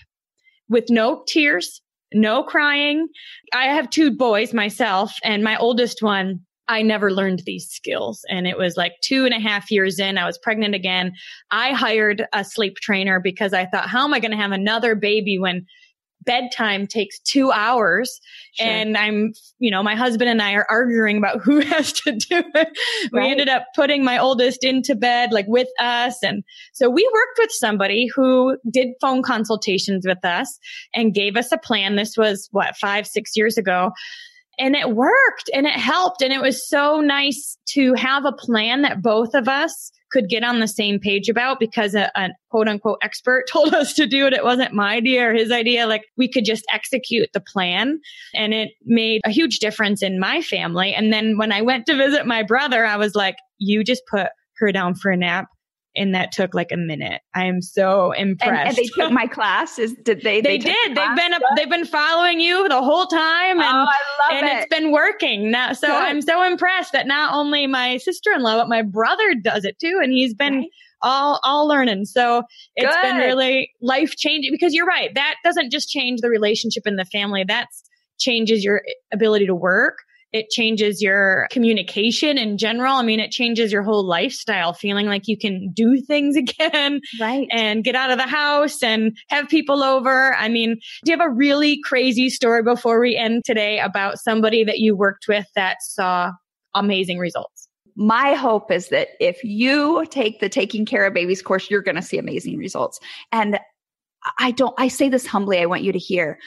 [0.69, 1.83] with no tears,
[2.15, 3.09] no crying.
[3.53, 8.25] I have two boys myself, and my oldest one I never learned these skills.
[8.29, 11.13] And it was like two and a half years in, I was pregnant again.
[11.51, 14.95] I hired a sleep trainer because I thought, how am I going to have another
[14.95, 15.67] baby when
[16.27, 18.21] bedtime takes two hours
[18.55, 18.67] sure.
[18.67, 22.43] and I'm, you know, my husband and I are arguing about who has to do
[22.55, 22.69] it.
[23.13, 23.31] We right.
[23.31, 26.19] ended up putting my oldest into bed like with us.
[26.23, 26.43] And
[26.75, 30.59] so we worked with somebody who did phone consultations with us
[30.93, 31.97] and gave us a plan.
[31.97, 33.93] This was what, five, six years ago
[34.59, 36.23] and it worked and it helped.
[36.23, 40.45] And it was so nice to have a plan that both of us could get
[40.45, 44.27] on the same page about because a, a, quote unquote expert told us to do
[44.27, 44.33] it.
[44.33, 45.87] It wasn't my idea or his idea.
[45.87, 48.01] Like we could just execute the plan
[48.35, 50.95] and it made a huge difference in my family.
[50.95, 54.29] And then when I went to visit my brother, I was like, you just put
[54.59, 55.49] her down for a nap
[55.97, 57.23] and that took like a minute.
[57.35, 58.53] I am so impressed.
[58.53, 59.79] And, and they took my class.
[59.79, 60.41] Is did they?
[60.41, 60.91] They, they did.
[60.91, 64.53] The they've been they've been following you the whole time, and oh, and it.
[64.53, 65.73] has been working now.
[65.73, 65.97] So Good.
[65.97, 69.79] I'm so impressed that not only my sister in law but my brother does it
[69.79, 70.57] too, and he's been.
[70.57, 70.71] Right.
[71.03, 72.07] All, all learning.
[72.07, 72.43] So
[72.75, 73.03] it's Good.
[73.03, 75.15] been really life changing because you're right.
[75.15, 77.45] That doesn't just change the relationship in the family.
[77.47, 77.69] That
[78.19, 79.99] changes your eh, ability to work
[80.33, 82.97] it changes your communication in general.
[82.97, 87.01] I mean, it changes your whole lifestyle, feeling like you can do things again.
[87.21, 87.49] Right.
[87.51, 90.35] And get out of the house and have people over.
[90.35, 94.65] I mean, do you have a really crazy story before we end today about somebody
[94.65, 96.33] that you worked with that saw
[96.75, 97.69] amazing results?
[97.97, 102.03] my hope is that if you take the Taking Cara Babies course, you're going to
[102.03, 103.01] see amazing results.
[103.33, 103.59] And
[104.39, 105.59] I don't, I say this humbly.
[105.59, 106.39] I want you to hear.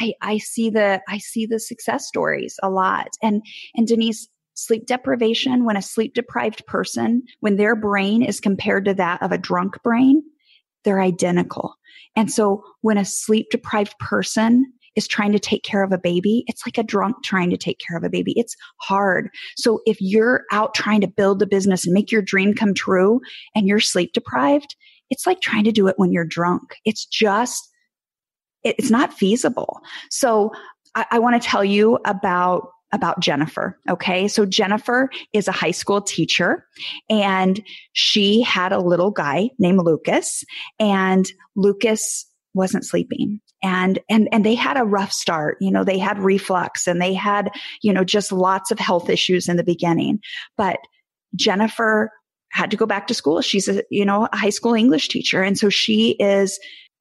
[0.00, 3.08] I, I see the, I see the success stories a lot.
[3.22, 3.42] And,
[3.74, 8.94] and Denise, sleep deprivation, when a sleep deprived person, when their brain is compared to
[8.94, 10.22] that of a drunk brain,
[10.84, 11.74] they're identical.
[12.16, 16.44] And so when a sleep deprived person is trying to take care of a baby,
[16.46, 18.32] it's like a drunk trying to take care of a baby.
[18.36, 19.28] It's hard.
[19.56, 23.20] So if you're out trying to build a business and make your dream come true
[23.56, 24.76] and you're sleep deprived,
[25.10, 26.76] it's like trying to do it when you're drunk.
[26.84, 27.68] It's just
[28.64, 29.80] it's not feasible.
[30.10, 30.52] So
[30.94, 33.76] I, I want to tell you about about Jennifer.
[33.90, 34.28] Okay.
[34.28, 36.64] So Jennifer is a high school teacher
[37.10, 37.60] and
[37.92, 40.44] she had a little guy named Lucas
[40.78, 45.98] and Lucas wasn't sleeping and and and they had a rough start you know they
[45.98, 47.50] had reflux and they had
[47.82, 50.20] you know just lots of health issues in the beginning
[50.56, 50.78] but
[51.34, 52.12] jennifer
[52.52, 55.42] had to go back to school she's a you know a high school english teacher
[55.42, 56.60] and so she is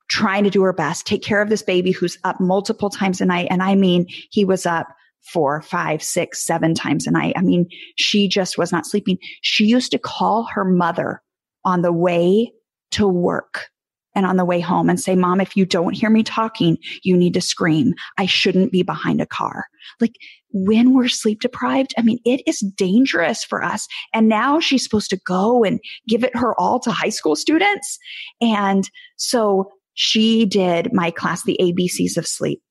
[0.09, 3.25] trying to do her best take care of this baby who's up multiple times a
[3.25, 4.87] night and i mean he was up
[5.23, 7.33] four, five, six, seven times a night.
[7.37, 9.17] I mean, she just was not sleeping.
[9.41, 11.21] She used to call her mother
[11.65, 12.51] on the way
[12.91, 13.69] to work
[14.15, 17.17] and on the way home and say, mom, if you don't hear me talking, you
[17.17, 17.93] need to scream.
[18.17, 19.65] I shouldn't be behind a car.
[19.99, 20.13] Like
[20.51, 23.87] when we're sleep deprived, I mean, it is dangerous for us.
[24.13, 27.97] And now she's supposed to go and give it her all to high school students.
[28.39, 32.61] And so she did my class, the ABCs of sleep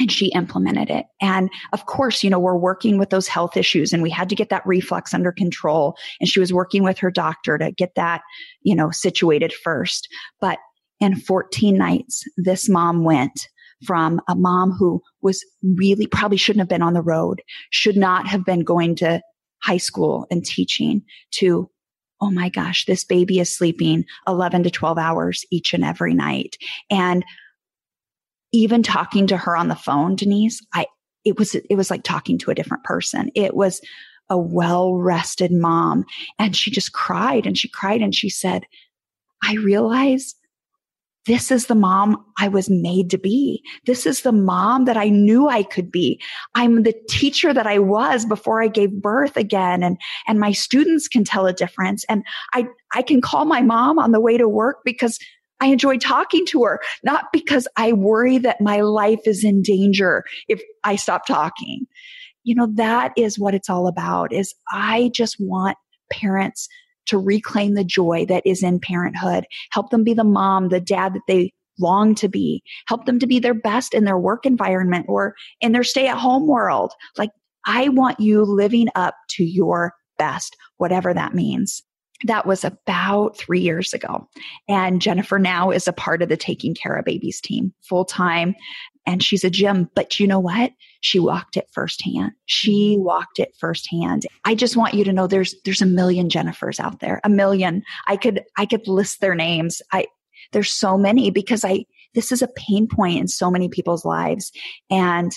[0.00, 1.06] and she implemented it.
[1.20, 4.34] And of course, you know, we're working with those health issues and we had to
[4.34, 5.96] get that reflux under control.
[6.18, 8.22] And she was working with her doctor to get that,
[8.62, 10.08] you know, situated first.
[10.40, 10.58] But
[11.00, 13.48] in 14 nights, this mom went
[13.84, 18.26] from a mom who was really probably shouldn't have been on the road, should not
[18.26, 19.20] have been going to
[19.62, 21.70] high school and teaching to
[22.20, 26.56] oh my gosh, this baby is sleeping 11 to 12 hours each and every night.
[26.90, 27.24] And
[28.52, 30.86] even talking to her on the phone, Denise, I,
[31.24, 33.30] it was, it was like talking to a different person.
[33.34, 33.80] It was
[34.28, 36.04] a well rested mom.
[36.38, 38.64] And she just cried and she cried and she said,
[39.42, 40.34] I realize
[41.26, 43.62] this is the mom I was made to be.
[43.84, 46.20] This is the mom that I knew I could be.
[46.54, 49.82] I'm the teacher that I was before I gave birth again.
[49.82, 52.04] And, and my students can tell a difference.
[52.08, 55.18] And I, I can call my mom on the way to work because
[55.60, 60.24] I enjoy talking to her, not because I worry that my life is in danger
[60.48, 61.86] if I stop talking.
[62.44, 65.76] You know, that is what it's all about is I just want
[66.10, 66.66] parents
[67.10, 71.14] to reclaim the joy that is in parenthood, help them be the mom, the dad
[71.14, 75.06] that they long to be, help them to be their best in their work environment
[75.08, 76.92] or in their stay at home world.
[77.16, 77.30] Like
[77.66, 81.82] I want you living up to your best, whatever that means
[82.24, 84.28] that was about three years ago.
[84.68, 88.54] And Jennifer now is a part of the Taking Cara Babies team full time.
[89.06, 90.72] And she's a gym, but you know what?
[91.00, 92.32] She walked it firsthand.
[92.46, 93.04] She mm-hmm.
[93.04, 94.26] walked it firsthand.
[94.44, 97.82] I just want you to know there's, there's a million Jennifers out there, a million.
[98.06, 99.80] I could, I could list their names.
[99.92, 100.06] I,
[100.52, 101.84] there's so many because I,
[102.14, 104.52] this is a pain point in so many people's lives.
[104.90, 105.32] And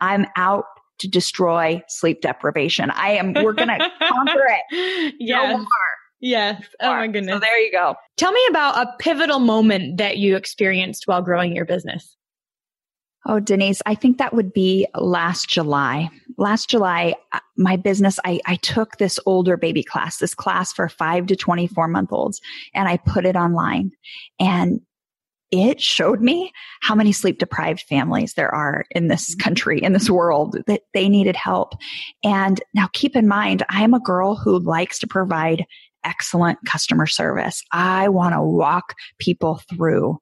[0.00, 0.64] I'm out
[0.98, 2.90] to destroy sleep deprivation.
[2.90, 5.14] I am, we're going to conquer it.
[5.18, 5.56] Yeah.
[5.56, 5.64] No
[6.20, 6.64] Yes.
[6.80, 7.34] Oh my goodness.
[7.34, 7.94] So there you go.
[8.16, 12.16] Tell me about a pivotal moment that you experienced while growing your business.
[13.28, 16.08] Oh, Denise, I think that would be last July.
[16.38, 20.88] Last July, uh, my business, I, I took this older baby class, this class for
[20.88, 22.40] five to 24 month olds,
[22.74, 23.90] and I put it online.
[24.40, 24.80] And
[25.50, 29.44] it showed me how many sleep deprived families there are in this mm-hmm.
[29.44, 31.74] country, in this world that they needed help.
[32.24, 35.66] And now keep in mind, I am a girl who likes to provide
[36.02, 37.62] excellent customer service.
[37.72, 40.18] I want to walk people through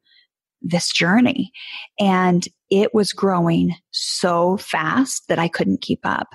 [0.68, 1.52] this journey.
[1.98, 6.28] And it was growing so fast that I couldn't keep up.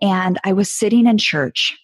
[0.00, 1.76] And I was sitting in church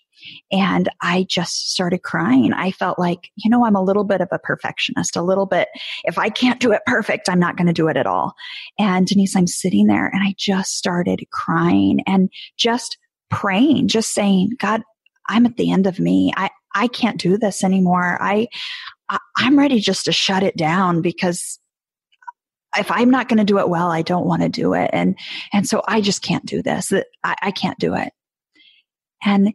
[0.50, 2.52] and I just started crying.
[2.52, 5.68] I felt like, you know, I'm a little bit of a perfectionist, a little bit.
[6.04, 8.34] If I can't do it perfect, I'm not going to do it at all.
[8.78, 12.98] And Denise, I'm sitting there and I just started crying and just
[13.30, 14.82] praying, just saying, God,
[15.28, 16.32] I'm at the end of me.
[16.36, 18.18] I, I can't do this anymore.
[18.20, 18.48] I,
[19.08, 21.58] I I'm ready just to shut it down because
[22.76, 24.90] if I'm not going to do it well, I don't want to do it.
[24.92, 25.18] And,
[25.52, 26.92] and so I just can't do this.
[27.22, 28.12] I, I can't do it.
[29.24, 29.52] And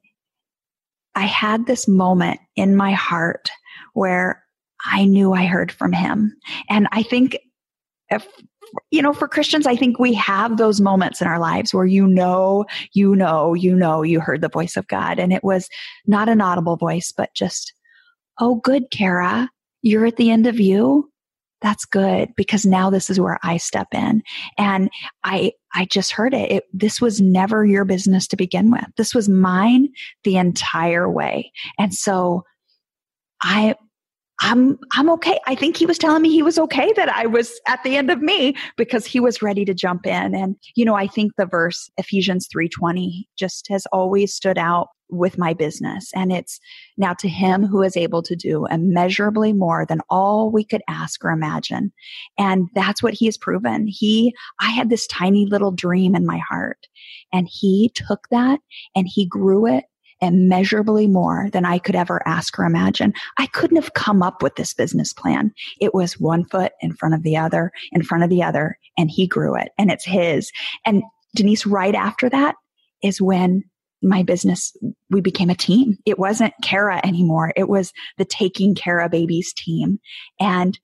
[1.16, 3.50] I had this moment in my heart
[3.94, 4.44] where
[4.86, 6.36] I knew I heard from him.
[6.70, 7.38] And I think
[8.10, 8.28] if,
[8.92, 12.06] you know, for Christians, I think we have those moments in our lives where you
[12.06, 15.20] know, you know, you know, you heard the voice of God.
[15.20, 15.68] And it was
[16.06, 17.74] not an audible voice, but just,
[18.40, 19.50] oh, good, Cara,
[19.82, 21.10] you're at the end of you.
[21.62, 24.22] That's good because now this is where I step in.
[24.58, 24.90] And
[25.24, 26.52] I, I just heard it.
[26.52, 26.64] it.
[26.72, 28.86] This was never your business to begin with.
[28.96, 29.90] This was mine
[30.24, 31.52] the entire way.
[31.80, 32.44] And so
[33.42, 33.76] I,
[34.40, 35.40] I'm I'm okay.
[35.48, 38.12] I think he was telling me he was okay that I was at the end
[38.12, 40.36] of me because he was ready to jump in.
[40.36, 45.38] And you know, I think the verse Ephesians 3:20 just has always stood out with
[45.38, 46.12] my business.
[46.16, 46.60] And it's
[46.98, 51.24] now to him who is able to do immeasurably more than all we could ask
[51.24, 51.92] or imagine.
[52.38, 53.88] And that's what he has proven.
[53.88, 56.88] He, I had this tiny little dream in my heart
[57.32, 58.60] and he took that
[58.96, 59.86] and he grew it
[60.22, 63.14] immeasurably more than I could ever ask or imagine.
[63.38, 65.54] I couldn't have come up with this business plan.
[65.80, 69.12] It was one foot in front of the other, in front of the other, and
[69.12, 70.52] he grew it and it's his.
[70.86, 71.04] And
[71.36, 72.56] Denise, right after that
[73.04, 73.64] is when
[74.02, 74.76] my business,
[75.10, 75.98] we became a team.
[76.06, 77.54] It wasn't Cara anymore.
[77.56, 80.00] It was the Taking Cara Babies team.
[80.40, 80.78] And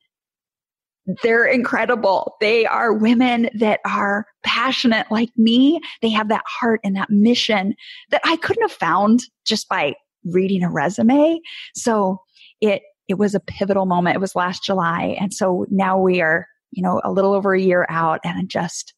[1.22, 2.36] they're incredible.
[2.40, 5.82] They are women that are passionate like me.
[6.02, 7.76] They have that heart and that mission
[8.10, 9.96] that I couldn't have found just by
[10.26, 11.40] reading a resume.
[11.76, 12.20] So
[12.62, 14.16] it, it was a pivotal moment.
[14.16, 15.18] It was last July.
[15.20, 18.94] And so now we are, you know, a little over a year out and just,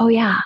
[0.00, 0.40] oh yeah,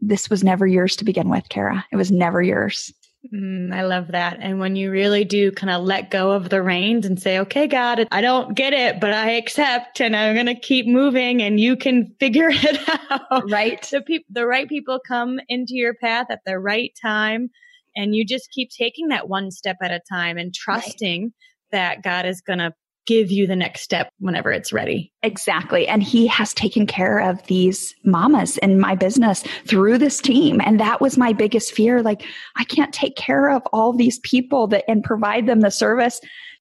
[0.00, 1.84] this was never yours to begin with, Cara.
[1.90, 2.92] It was never yours.
[3.32, 4.38] Mm, I love that.
[4.40, 7.66] And when you really do kind of let go of the reins and say, okay,
[7.66, 11.58] God, I don't get it, but I accept and I'm going to keep moving and
[11.58, 13.50] you can figure it out.
[13.50, 13.82] Right.
[13.82, 17.50] The people, the right people come into your path at the right time.
[17.98, 21.32] And you just keep taking that one step at a time and trusting right.
[21.72, 22.74] that God is going to
[23.06, 25.12] give you the next step whenever it's ready.
[25.22, 25.86] Exactly.
[25.86, 30.60] And he has taken care of these mamas in my business through this team.
[30.64, 32.02] And that was my biggest fear.
[32.02, 32.24] Like,
[32.56, 36.20] I can't take care of all these people that and provide them the service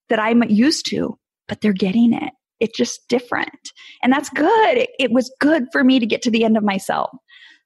[0.10, 1.18] that I'm used to,
[1.48, 2.34] but they're getting it.
[2.60, 3.50] It's just different.
[4.02, 4.78] And that's good.
[4.78, 7.12] It, it was good for me to get to the end of myself.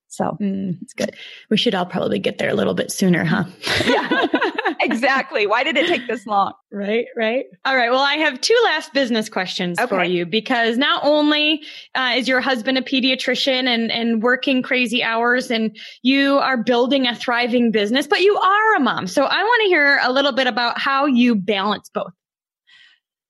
[0.07, 1.15] So mm, it's good.
[1.49, 3.43] We should all probably get there a little bit sooner, huh?
[3.86, 4.25] yeah,
[4.82, 5.47] exactly.
[5.47, 6.53] Why did it take this long?
[6.71, 7.45] Right, right.
[7.65, 7.89] All right.
[7.89, 9.88] Well, I have two last business questions okay.
[9.88, 11.63] for you because not only
[11.95, 17.07] uh, is your husband a pediatrician and, and working crazy hours and you are building
[17.07, 19.07] a thriving business, but you are a mom.
[19.07, 22.13] So I want to hear a little bit about how you balance both.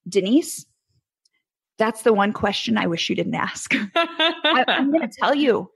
[0.07, 0.65] Denise,
[1.77, 3.73] that's the one question I wish you didn't ask.
[3.95, 5.71] I, I'm going to tell you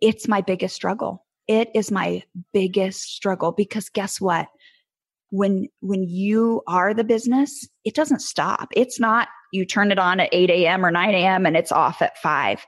[0.00, 1.24] it's my biggest struggle.
[1.48, 2.22] It is my
[2.52, 4.48] biggest struggle because guess what?
[5.32, 8.68] When, when you are the business, it doesn't stop.
[8.76, 10.84] It's not you turn it on at 8 a.m.
[10.84, 11.46] or 9 a.m.
[11.46, 12.64] and it's off at five.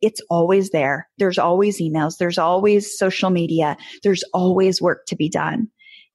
[0.00, 1.08] It's always there.
[1.18, 2.16] There's always emails.
[2.18, 3.76] There's always social media.
[4.02, 5.68] There's always work to be done.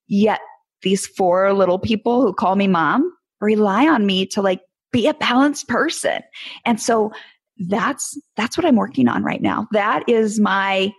[0.07, 0.39] Yet
[0.81, 5.13] these four little people who call me mom rely on me to like be a
[5.13, 6.21] balanced person.
[6.65, 7.11] And so
[7.67, 9.67] that's that's what I'm working on right now.
[9.71, 10.91] That is my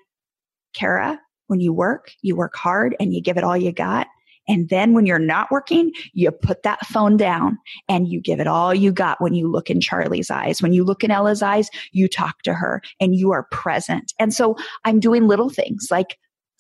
[0.75, 1.19] Kara.
[1.47, 4.07] When you work, you work hard and you give it all you got.
[4.49, 8.47] And then when you're not working, you put that phone down and you give it
[8.47, 10.63] all you got when you look in Charlie's eyes.
[10.63, 14.13] When you look in Ella's eyes, you talk to her and you are present.
[14.19, 16.19] And so I'm doing little things like,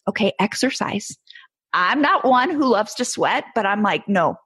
[0.08, 1.16] okay, exercise.
[1.72, 4.36] I'm not one who loves to sweat, but I'm like, no,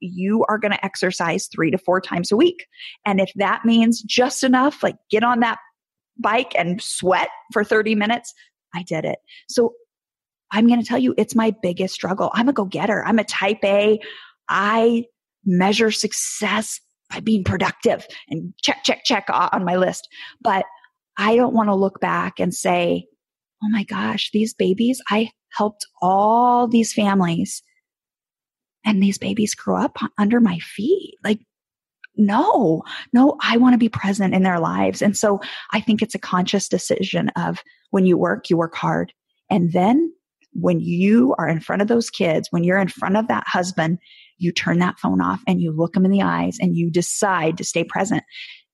[0.00, 2.66] you are going to exercise three to four times a week.
[3.04, 5.58] And if that means just enough, like get on that
[6.18, 8.32] bike and sweat for 30 minutes,
[8.74, 9.18] I did it.
[9.48, 9.74] So
[10.52, 12.30] I'm going to tell you, it's my biggest struggle.
[12.34, 13.04] I'm a go getter.
[13.04, 14.00] I'm a type A.
[14.48, 15.04] I
[15.44, 16.80] measure success
[17.10, 20.08] by being productive and check, check, check on my list.
[20.40, 20.64] But
[21.16, 23.06] I don't want to look back and say,
[23.62, 27.62] Oh my gosh, these babies, I helped all these families
[28.84, 31.14] and these babies grew up under my feet.
[31.22, 31.40] Like,
[32.16, 32.82] no,
[33.12, 35.02] no, I want to be present in their lives.
[35.02, 35.40] And so
[35.72, 39.12] I think it's a conscious decision of when you work, you work hard.
[39.50, 40.12] And then
[40.52, 43.98] when you are in front of those kids, when you're in front of that husband,
[44.38, 47.58] you turn that phone off and you look them in the eyes and you decide
[47.58, 48.24] to stay present.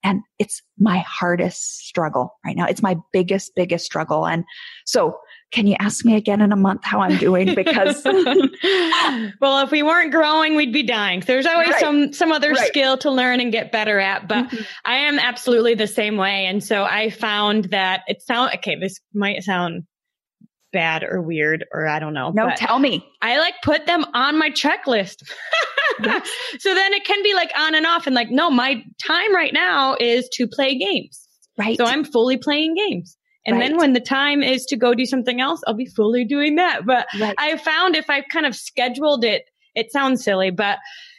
[0.04, 2.66] And it's my hardest struggle right now.
[2.66, 4.24] It's my biggest, biggest struggle.
[4.24, 4.44] And
[4.84, 5.18] so
[5.50, 7.54] can you ask me again in a month how I'm doing?
[7.56, 8.02] Because
[9.40, 11.20] well, if we weren't growing, we'd be dying.
[11.26, 11.80] There's always right.
[11.80, 12.68] some some other right.
[12.68, 14.28] skill to learn and get better at.
[14.28, 14.62] But mm-hmm.
[14.84, 16.46] I am absolutely the same way.
[16.46, 19.84] And so I found that it sound okay, this might sound
[20.76, 22.32] bad or weird or I don't know.
[22.32, 23.02] No, tell me.
[23.22, 25.22] I like put them on my checklist.
[26.02, 26.28] yes.
[26.58, 29.54] So then it can be like on and off and like, no, my time right
[29.54, 31.26] now is to play games.
[31.56, 31.78] Right.
[31.78, 33.16] So I'm fully playing games.
[33.46, 33.68] And right.
[33.70, 36.84] then when the time is to go do something else, I'll be fully doing that.
[36.84, 37.34] But right.
[37.38, 40.78] I found if I've kind of scheduled it, it sounds silly, but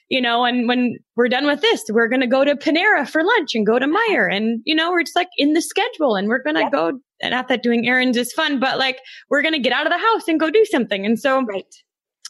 [0.10, 3.24] you know, and when we're done with this, we're going to go to Panera for
[3.24, 4.34] lunch and go to Meijer.
[4.34, 6.72] And, you know, we're just like in the schedule and we're going to yep.
[6.72, 6.92] go,
[7.22, 9.00] And not that doing errands is fun, but like
[9.30, 11.06] we're going to get out of the house and go do something.
[11.06, 11.66] And so right.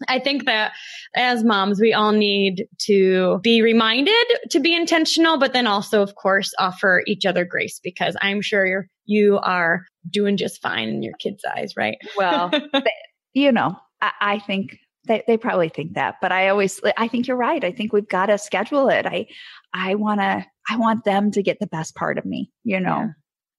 [0.07, 0.73] I think that
[1.15, 6.15] as moms, we all need to be reminded to be intentional, but then also, of
[6.15, 11.03] course, offer each other grace because I'm sure you're, you are doing just fine in
[11.03, 11.97] your kids' eyes, right?
[12.15, 12.51] Well,
[13.33, 14.77] you know, I, I think
[15.07, 17.63] they, they probably think that, but I always, I think you're right.
[17.63, 19.05] I think we've got to schedule it.
[19.05, 19.27] I,
[19.73, 23.11] I want to, I want them to get the best part of me, you know?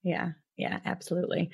[0.02, 0.12] Yeah.
[0.12, 0.28] yeah.
[0.58, 1.50] Yeah, absolutely.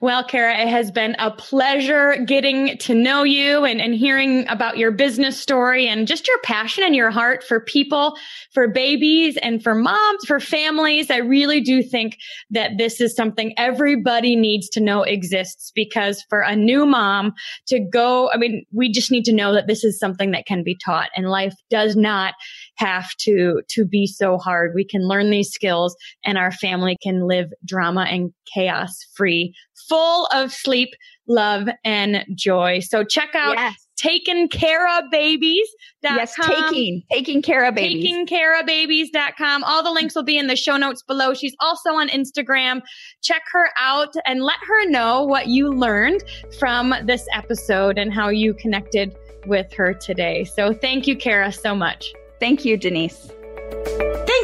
[0.00, 4.78] Well, Cara, it has been a pleasure getting to know you and, and hearing about
[4.78, 8.18] your business story and just your passion and your heart for people,
[8.52, 11.08] for babies and for moms, for families.
[11.08, 12.18] I really do think
[12.50, 17.34] that this is something everybody needs to know exists because for a new mom
[17.68, 20.64] to go, I mean, we just need to know that this is something that can
[20.64, 22.34] be taught and life does not
[22.78, 24.72] have to, to be so hard.
[24.74, 29.54] We can learn these skills and our family can live drama and chaos free,
[29.88, 30.90] full of sleep,
[31.28, 32.80] love, and joy.
[32.80, 33.88] So check out yes.
[33.98, 35.66] Taken Care of Babies.
[36.02, 38.04] Yes, taking, taking Cara Babies.
[38.04, 39.64] Taking Cara Babies.com.
[39.64, 41.34] All the links will be in the show notes below.
[41.34, 42.80] She's also on Instagram.
[43.22, 46.22] Check her out and let her know what you learned
[46.60, 49.16] from this episode and how you connected
[49.46, 50.44] with her today.
[50.44, 52.12] So thank you, Cara, so much.
[52.40, 53.30] Thank you, Denise.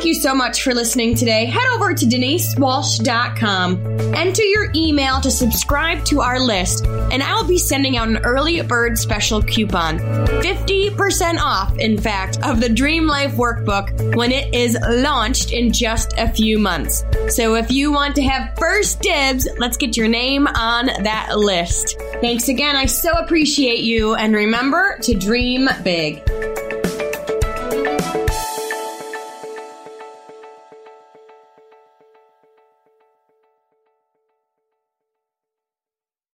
[0.04, 1.46] Thank you so much for listening today.
[1.46, 4.14] Head over to denisewalsh.com.
[4.14, 8.18] Enter your email to subscribe to our list, and I will be sending out an
[8.18, 9.98] early bird special coupon.
[9.98, 16.14] 50% off, in fact, of the Dream Life Workbook when it is launched in just
[16.18, 17.04] a few months.
[17.28, 21.98] So if you want to have first dibs, let's get your name on that list.
[22.20, 22.76] Thanks again.
[22.76, 26.22] I so appreciate you, and remember to dream big.